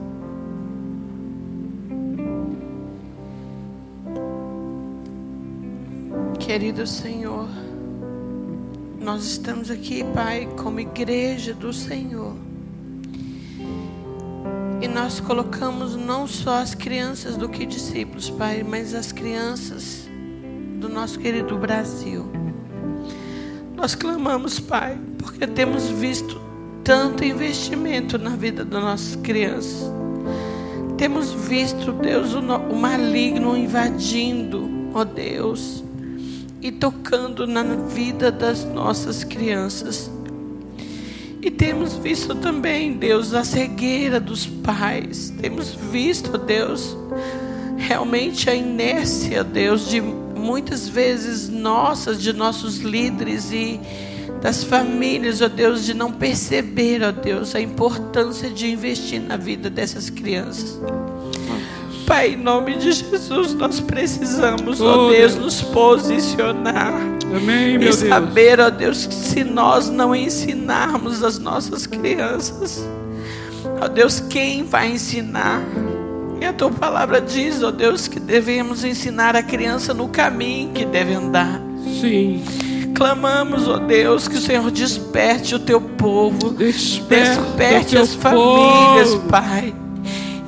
[6.37, 7.49] Querido Senhor,
[9.01, 12.35] nós estamos aqui, Pai, como igreja do Senhor.
[14.81, 20.09] E nós colocamos não só as crianças do que discípulos, Pai, mas as crianças
[20.79, 22.25] do nosso querido Brasil.
[23.75, 26.39] Nós clamamos, Pai, porque temos visto
[26.83, 29.91] tanto investimento na vida das nossas crianças.
[30.97, 35.83] Temos visto, Deus, o maligno invadindo, ó Deus
[36.61, 40.11] e tocando na vida das nossas crianças.
[41.41, 45.33] E temos visto também, Deus, a cegueira dos pais.
[45.41, 46.97] Temos visto, Deus,
[47.77, 53.79] realmente a inércia, Deus, de muitas vezes nossas, de nossos líderes e
[54.41, 59.69] das famílias, ó Deus, de não perceber, ó Deus, a importância de investir na vida
[59.69, 60.79] dessas crianças.
[62.09, 66.91] Pai, em nome de Jesus, nós precisamos, ó oh, Deus, Deus, nos posicionar.
[67.23, 72.83] Amém, meu e saber, ó Deus, que se nós não ensinarmos as nossas crianças,
[73.79, 75.61] ó Deus, quem vai ensinar?
[76.41, 80.85] E a tua palavra diz, ó Deus, que devemos ensinar a criança no caminho que
[80.85, 81.61] deve andar.
[82.01, 82.43] Sim.
[82.95, 86.53] Clamamos, ó Deus, que o Senhor desperte o teu povo.
[86.53, 89.29] Desperte, desperte as famílias, povo.
[89.29, 89.75] Pai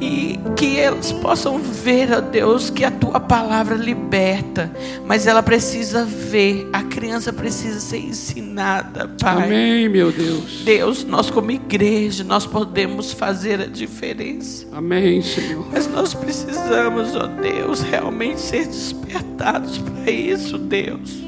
[0.02, 4.72] e que elas possam ver, ó Deus, que a tua palavra liberta,
[5.06, 9.44] mas ela precisa ver, a criança precisa ser ensinada, Pai.
[9.44, 10.64] Amém, meu Deus.
[10.66, 14.66] Deus, nós como igreja, nós podemos fazer a diferença.
[14.72, 15.68] Amém, Senhor.
[15.72, 21.22] Mas nós precisamos, ó Deus, realmente ser despertados para isso, Deus.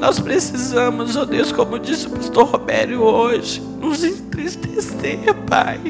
[0.00, 5.80] Nós precisamos, ó Deus, como disse o pastor Robério hoje, nos entristecer, Pai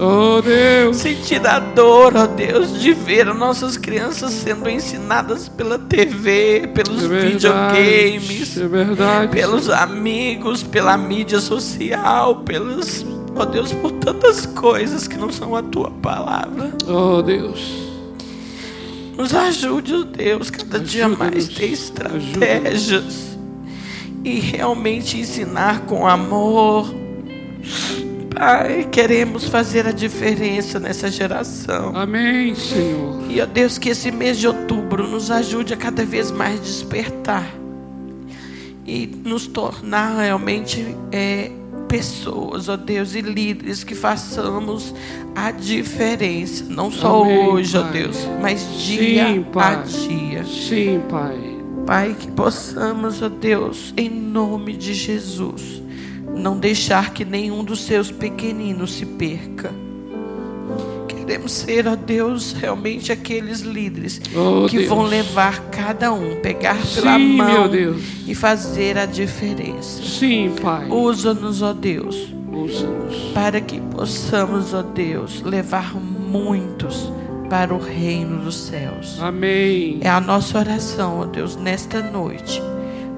[0.00, 0.96] Oh Deus.
[0.98, 6.70] Sentir a dor, ó oh Deus, de ver as nossas crianças sendo ensinadas pela TV,
[6.72, 13.04] pelos é verdade, videogames, é pelos amigos, pela mídia social, pelos,
[13.34, 16.72] ó oh Deus, por tantas coisas que não são a tua palavra.
[16.86, 17.88] Oh Deus.
[19.16, 23.36] Nos ajude, ó Deus, cada dia mais ter estratégias
[24.22, 26.94] e realmente ensinar com amor
[28.38, 31.96] Pai, queremos fazer a diferença nessa geração.
[31.96, 33.28] Amém, Senhor.
[33.28, 37.52] E, ó Deus, que esse mês de outubro nos ajude a cada vez mais despertar
[38.86, 41.50] e nos tornar realmente é,
[41.88, 44.94] pessoas, ó Deus, e líderes que façamos
[45.34, 50.44] a diferença, não só Amém, hoje, ó Deus, mas dia Sim, a dia.
[50.44, 51.58] Sim, Pai.
[51.84, 55.87] Pai, que possamos, ó Deus, em nome de Jesus
[56.38, 59.72] não deixar que nenhum dos seus pequeninos se perca.
[61.06, 64.88] Queremos ser, ó Deus, realmente aqueles líderes oh, que Deus.
[64.88, 67.70] vão levar cada um, pegar pela Sim, mão
[68.26, 70.02] e fazer a diferença.
[70.02, 70.88] Sim, Pai.
[70.88, 72.32] Usa-nos, ó Deus.
[72.50, 73.32] Usa-nos.
[73.34, 77.12] Para que possamos, ó Deus, levar muitos
[77.50, 79.18] para o reino dos céus.
[79.20, 79.98] Amém.
[80.00, 82.62] É a nossa oração, ó Deus, nesta noite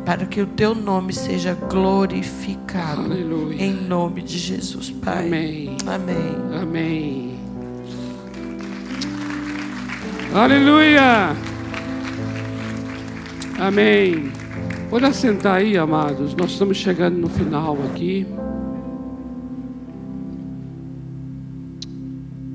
[0.05, 3.02] para que o teu nome seja glorificado.
[3.02, 3.62] Aleluia.
[3.62, 5.27] Em nome de Jesus, Pai.
[5.27, 5.77] Amém.
[5.86, 6.60] Amém.
[6.60, 7.40] Amém.
[10.35, 11.36] Aleluia.
[13.59, 14.32] Amém.
[14.89, 16.35] Pode assentar aí, amados.
[16.35, 18.27] Nós estamos chegando no final aqui.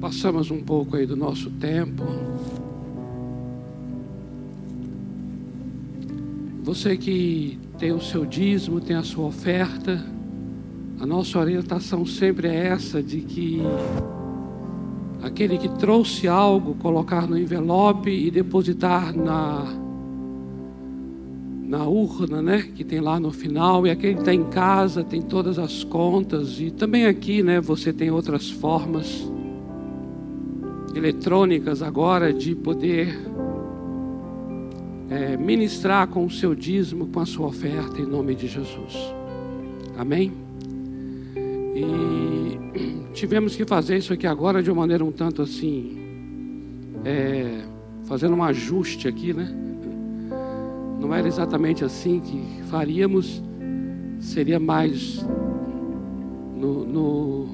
[0.02, 2.04] Passamos um pouco aí do nosso tempo.
[6.66, 10.04] Você que tem o seu dízimo, tem a sua oferta,
[11.00, 13.62] a nossa orientação sempre é essa de que
[15.22, 19.64] aquele que trouxe algo, colocar no envelope e depositar na
[21.68, 25.22] na urna, né, que tem lá no final, e aquele que está em casa tem
[25.22, 29.32] todas as contas e também aqui, né, você tem outras formas.
[30.96, 33.20] eletrônicas agora de poder
[35.10, 39.14] é, ministrar com o seu dízimo, com a sua oferta, em nome de Jesus.
[39.98, 40.32] Amém?
[41.76, 45.98] E tivemos que fazer isso aqui agora de uma maneira um tanto assim,
[47.04, 47.64] é,
[48.06, 49.54] fazendo um ajuste aqui, né?
[51.00, 53.44] Não era exatamente assim que faríamos,
[54.20, 55.24] seria mais
[56.56, 57.46] no, no,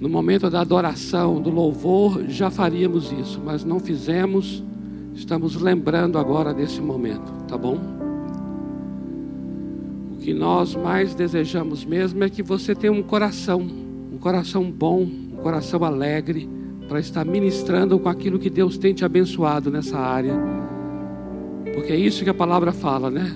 [0.00, 4.64] no momento da adoração, do louvor, já faríamos isso, mas não fizemos,
[5.16, 7.78] estamos lembrando agora desse momento, tá bom?
[10.12, 13.60] O que nós mais desejamos mesmo é que você tenha um coração,
[14.12, 16.48] um coração bom, um coração alegre,
[16.86, 20.34] para estar ministrando com aquilo que Deus tem te abençoado nessa área.
[21.74, 23.34] Porque é isso que a palavra fala, né?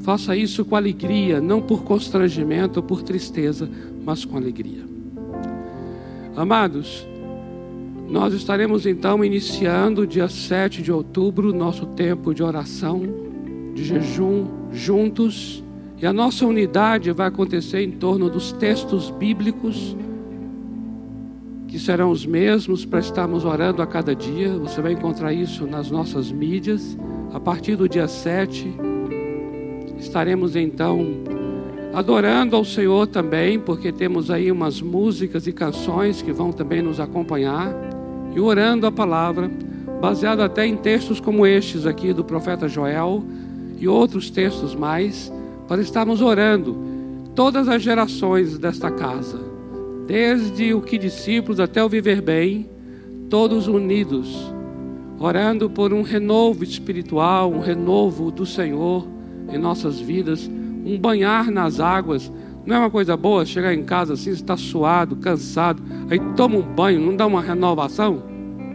[0.00, 3.68] Faça isso com alegria, não por constrangimento ou por tristeza,
[4.04, 4.84] mas com alegria.
[6.34, 7.06] Amados,
[8.08, 13.02] nós estaremos então iniciando dia 7 de outubro nosso tempo de oração,
[13.74, 15.62] de jejum juntos,
[16.00, 19.96] e a nossa unidade vai acontecer em torno dos textos bíblicos
[21.68, 24.56] que serão os mesmos para estarmos orando a cada dia.
[24.58, 26.96] Você vai encontrar isso nas nossas mídias.
[27.32, 28.74] A partir do dia 7,
[29.98, 31.04] estaremos então
[31.92, 37.00] adorando ao Senhor também, porque temos aí umas músicas e canções que vão também nos
[37.00, 37.74] acompanhar,
[38.34, 39.50] e orando a palavra,
[40.00, 43.24] baseado até em textos como estes aqui do profeta Joel
[43.78, 45.32] e outros textos mais,
[45.66, 46.76] para estarmos orando
[47.34, 49.48] todas as gerações desta casa
[50.08, 52.66] desde o que discípulos até o viver bem,
[53.28, 54.50] todos unidos,
[55.20, 59.06] orando por um renovo espiritual, um renovo do Senhor
[59.52, 62.32] em nossas vidas, um banhar nas águas.
[62.68, 66.62] Não é uma coisa boa chegar em casa assim, está suado, cansado, aí toma um
[66.62, 68.22] banho, não dá uma renovação?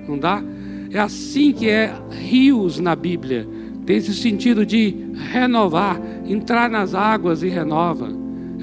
[0.07, 0.41] Não dá?
[0.90, 3.48] É assim que é rios na Bíblia.
[3.86, 4.95] Tem esse sentido de
[5.32, 8.10] renovar, entrar nas águas e renova.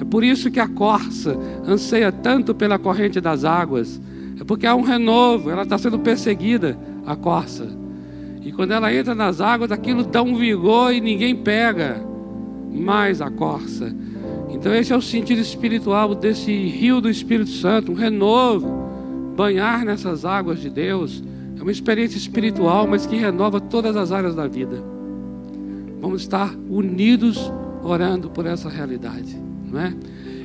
[0.01, 4.01] É por isso que a corça anseia tanto pela corrente das águas.
[4.37, 7.69] É porque há um renovo, ela está sendo perseguida, a corça.
[8.41, 12.05] E quando ela entra nas águas, aquilo dá um vigor e ninguém pega
[12.69, 13.95] mais a corça.
[14.61, 19.33] Então, esse é o sentido espiritual desse rio do Espírito Santo, um renovo.
[19.35, 21.23] Banhar nessas águas de Deus
[21.57, 24.83] é uma experiência espiritual, mas que renova todas as áreas da vida.
[25.99, 27.51] Vamos estar unidos
[27.81, 29.35] orando por essa realidade.
[29.65, 29.95] Né?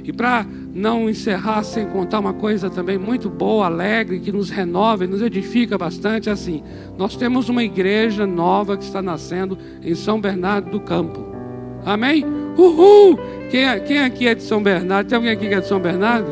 [0.02, 5.04] E para não encerrar sem contar uma coisa também muito boa, alegre, que nos renova
[5.04, 6.62] e nos edifica bastante, é assim:
[6.96, 11.22] nós temos uma igreja nova que está nascendo em São Bernardo do Campo.
[11.84, 12.45] Amém?
[12.56, 13.18] Uhul!
[13.50, 15.08] Quem, é, quem aqui é de São Bernardo?
[15.08, 16.28] Tem alguém aqui que é de São Bernardo?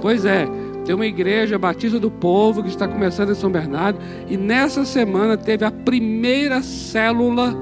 [0.00, 0.46] Pois é,
[0.84, 3.98] tem uma igreja Batista do Povo que está começando em São Bernardo
[4.28, 7.54] e nessa semana teve a primeira célula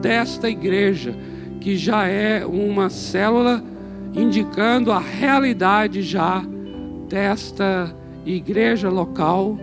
[0.00, 1.14] desta igreja,
[1.60, 3.62] que já é uma célula
[4.14, 6.44] indicando a realidade já
[7.08, 9.58] desta igreja local,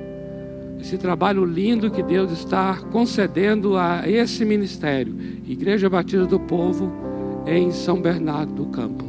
[0.79, 5.15] esse trabalho lindo que Deus está concedendo a esse ministério,
[5.47, 7.02] Igreja Batista do Povo
[7.45, 9.03] em São Bernardo do Campo.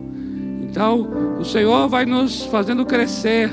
[0.62, 3.50] Então, o Senhor vai nos fazendo crescer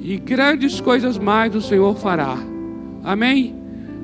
[0.00, 2.36] e grandes coisas mais o Senhor fará.
[3.04, 3.54] Amém?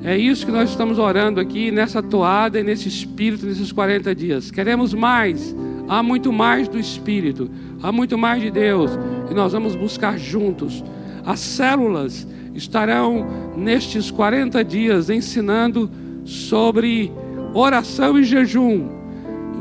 [0.03, 4.49] É isso que nós estamos orando aqui nessa toada e nesse espírito nesses 40 dias.
[4.49, 5.53] Queremos mais
[5.89, 7.49] Há muito mais do Espírito,
[7.81, 8.91] há muito mais de Deus,
[9.31, 10.83] e nós vamos buscar juntos.
[11.25, 13.25] As células estarão
[13.57, 15.89] nestes 40 dias ensinando
[16.23, 17.11] sobre
[17.55, 18.98] oração e jejum.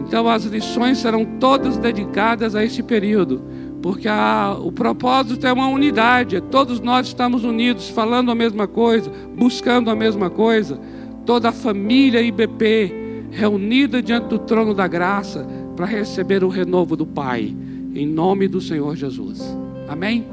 [0.00, 3.42] Então as lições serão todas dedicadas a esse período,
[3.82, 9.10] porque a, o propósito é uma unidade, todos nós estamos unidos, falando a mesma coisa,
[9.36, 10.80] buscando a mesma coisa.
[11.26, 15.46] Toda a família IBP reunida diante do trono da graça,
[15.76, 17.56] para receber o renovo do Pai,
[17.94, 19.40] em nome do Senhor Jesus.
[19.86, 20.26] Amém?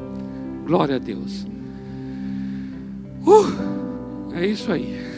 [0.66, 1.46] Glória a Deus.
[3.24, 5.15] Uh, é isso aí.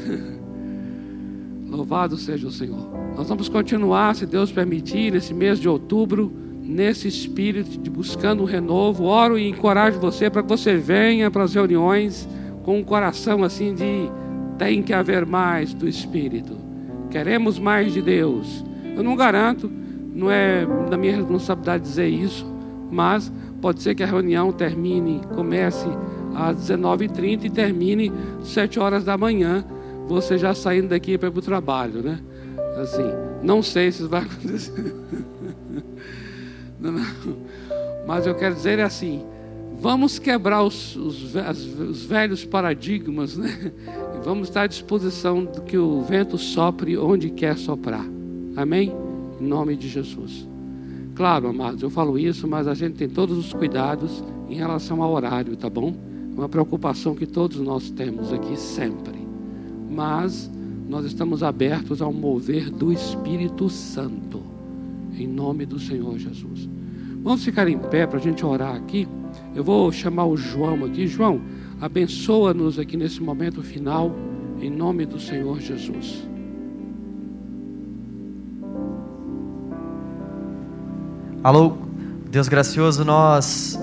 [1.67, 2.89] Louvado seja o Senhor.
[3.15, 6.31] Nós vamos continuar, se Deus permitir, nesse mês de outubro,
[6.61, 9.05] nesse espírito de buscando um renovo.
[9.05, 12.27] Oro e encorajo você para que você venha para as reuniões
[12.63, 14.09] com um coração assim de
[14.57, 16.57] tem que haver mais do Espírito.
[17.09, 18.63] Queremos mais de Deus.
[18.95, 19.71] Eu não garanto
[20.17, 22.43] não é da minha responsabilidade dizer isso,
[22.91, 23.31] mas
[23.61, 25.87] pode ser que a reunião termine, comece
[26.33, 28.11] às 19h30 e termine
[28.41, 29.63] às 7 horas da manhã,
[30.07, 32.19] você já saindo daqui para ir para o trabalho, né?
[32.81, 33.03] Assim,
[33.43, 34.95] não sei se isso vai acontecer.
[36.79, 37.05] Não, não.
[38.05, 39.25] Mas eu quero dizer assim,
[39.79, 43.71] Vamos quebrar os, os, os velhos paradigmas, né?
[44.15, 48.05] E vamos estar à disposição do que o vento sopre onde quer soprar.
[48.55, 48.91] Amém?
[49.39, 50.47] Em nome de Jesus.
[51.13, 55.11] Claro, amados, eu falo isso, mas a gente tem todos os cuidados em relação ao
[55.11, 55.93] horário, tá bom?
[56.35, 59.16] É uma preocupação que todos nós temos aqui sempre.
[59.89, 60.49] Mas
[60.87, 64.41] nós estamos abertos ao mover do Espírito Santo.
[65.17, 66.69] Em nome do Senhor Jesus.
[67.23, 69.07] Vamos ficar em pé para a gente orar aqui.
[69.55, 71.07] Eu vou chamar o João aqui.
[71.07, 71.41] João,
[71.81, 74.15] abençoa-nos aqui nesse momento final,
[74.61, 76.27] em nome do Senhor Jesus.
[81.43, 81.77] Alô,
[82.29, 83.79] Deus gracioso, nós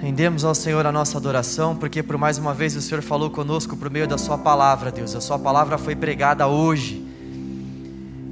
[0.00, 3.76] rendemos ao Senhor a nossa adoração, porque por mais uma vez o Senhor falou conosco
[3.76, 5.14] por meio da Sua palavra, Deus.
[5.14, 7.06] A Sua palavra foi pregada hoje.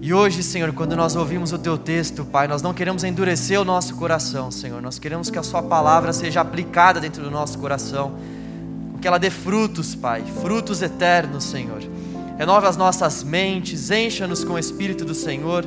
[0.00, 3.64] E hoje, Senhor, quando nós ouvimos o Teu texto, Pai, nós não queremos endurecer o
[3.64, 4.80] nosso coração, Senhor.
[4.80, 8.14] Nós queremos que a Sua palavra seja aplicada dentro do nosso coração,
[9.00, 11.82] que ela dê frutos, Pai, frutos eternos, Senhor.
[12.38, 15.66] Renove as nossas mentes, encha-nos com o Espírito do Senhor,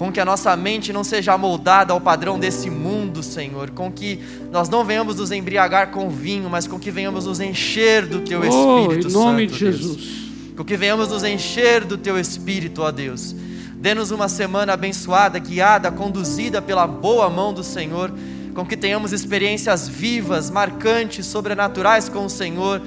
[0.00, 4.18] com que a nossa mente não seja moldada ao padrão desse mundo, Senhor, com que
[4.50, 8.42] nós não venhamos nos embriagar com vinho, mas com que venhamos nos encher do Teu
[8.42, 9.96] Espírito oh, em nome Santo, de Jesus.
[9.96, 10.56] Deus.
[10.56, 13.36] Com que venhamos nos encher do Teu Espírito, ó Deus.
[13.74, 18.10] Dê-nos uma semana abençoada, guiada, conduzida pela boa mão do Senhor,
[18.54, 22.80] com que tenhamos experiências vivas, marcantes, sobrenaturais com o Senhor,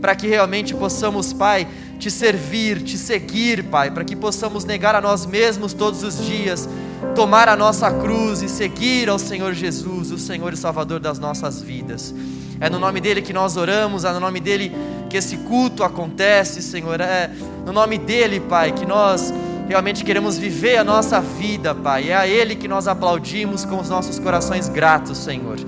[0.00, 1.66] para que realmente possamos, Pai,
[1.98, 6.68] te servir, te seguir, Pai, para que possamos negar a nós mesmos todos os dias,
[7.14, 11.62] tomar a nossa cruz e seguir ao Senhor Jesus, o Senhor e Salvador das nossas
[11.62, 12.14] vidas.
[12.60, 14.72] É no nome dele que nós oramos, é no nome dele
[15.10, 17.00] que esse culto acontece, Senhor.
[17.00, 17.30] É
[17.64, 19.32] no nome dele, Pai, que nós
[19.68, 22.10] realmente queremos viver a nossa vida, Pai.
[22.10, 25.58] É a Ele que nós aplaudimos com os nossos corações gratos, Senhor.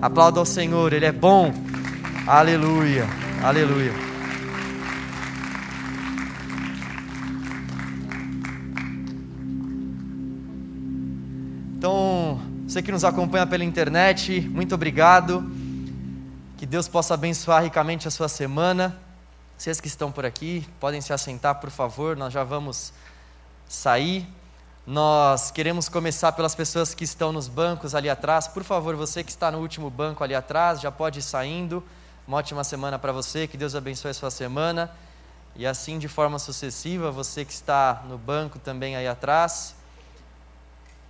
[0.00, 1.52] Aplauda ao Senhor, Ele é bom.
[2.26, 3.06] Aleluia,
[3.42, 4.11] aleluia.
[12.72, 15.44] Você que nos acompanha pela internet, muito obrigado.
[16.56, 18.98] Que Deus possa abençoar ricamente a sua semana.
[19.58, 22.94] Vocês que estão por aqui, podem se assentar, por favor, nós já vamos
[23.68, 24.26] sair.
[24.86, 28.48] Nós queremos começar pelas pessoas que estão nos bancos ali atrás.
[28.48, 31.84] Por favor, você que está no último banco ali atrás, já pode ir saindo.
[32.26, 34.90] Uma ótima semana para você, que Deus abençoe a sua semana.
[35.54, 39.74] E assim, de forma sucessiva, você que está no banco também aí atrás,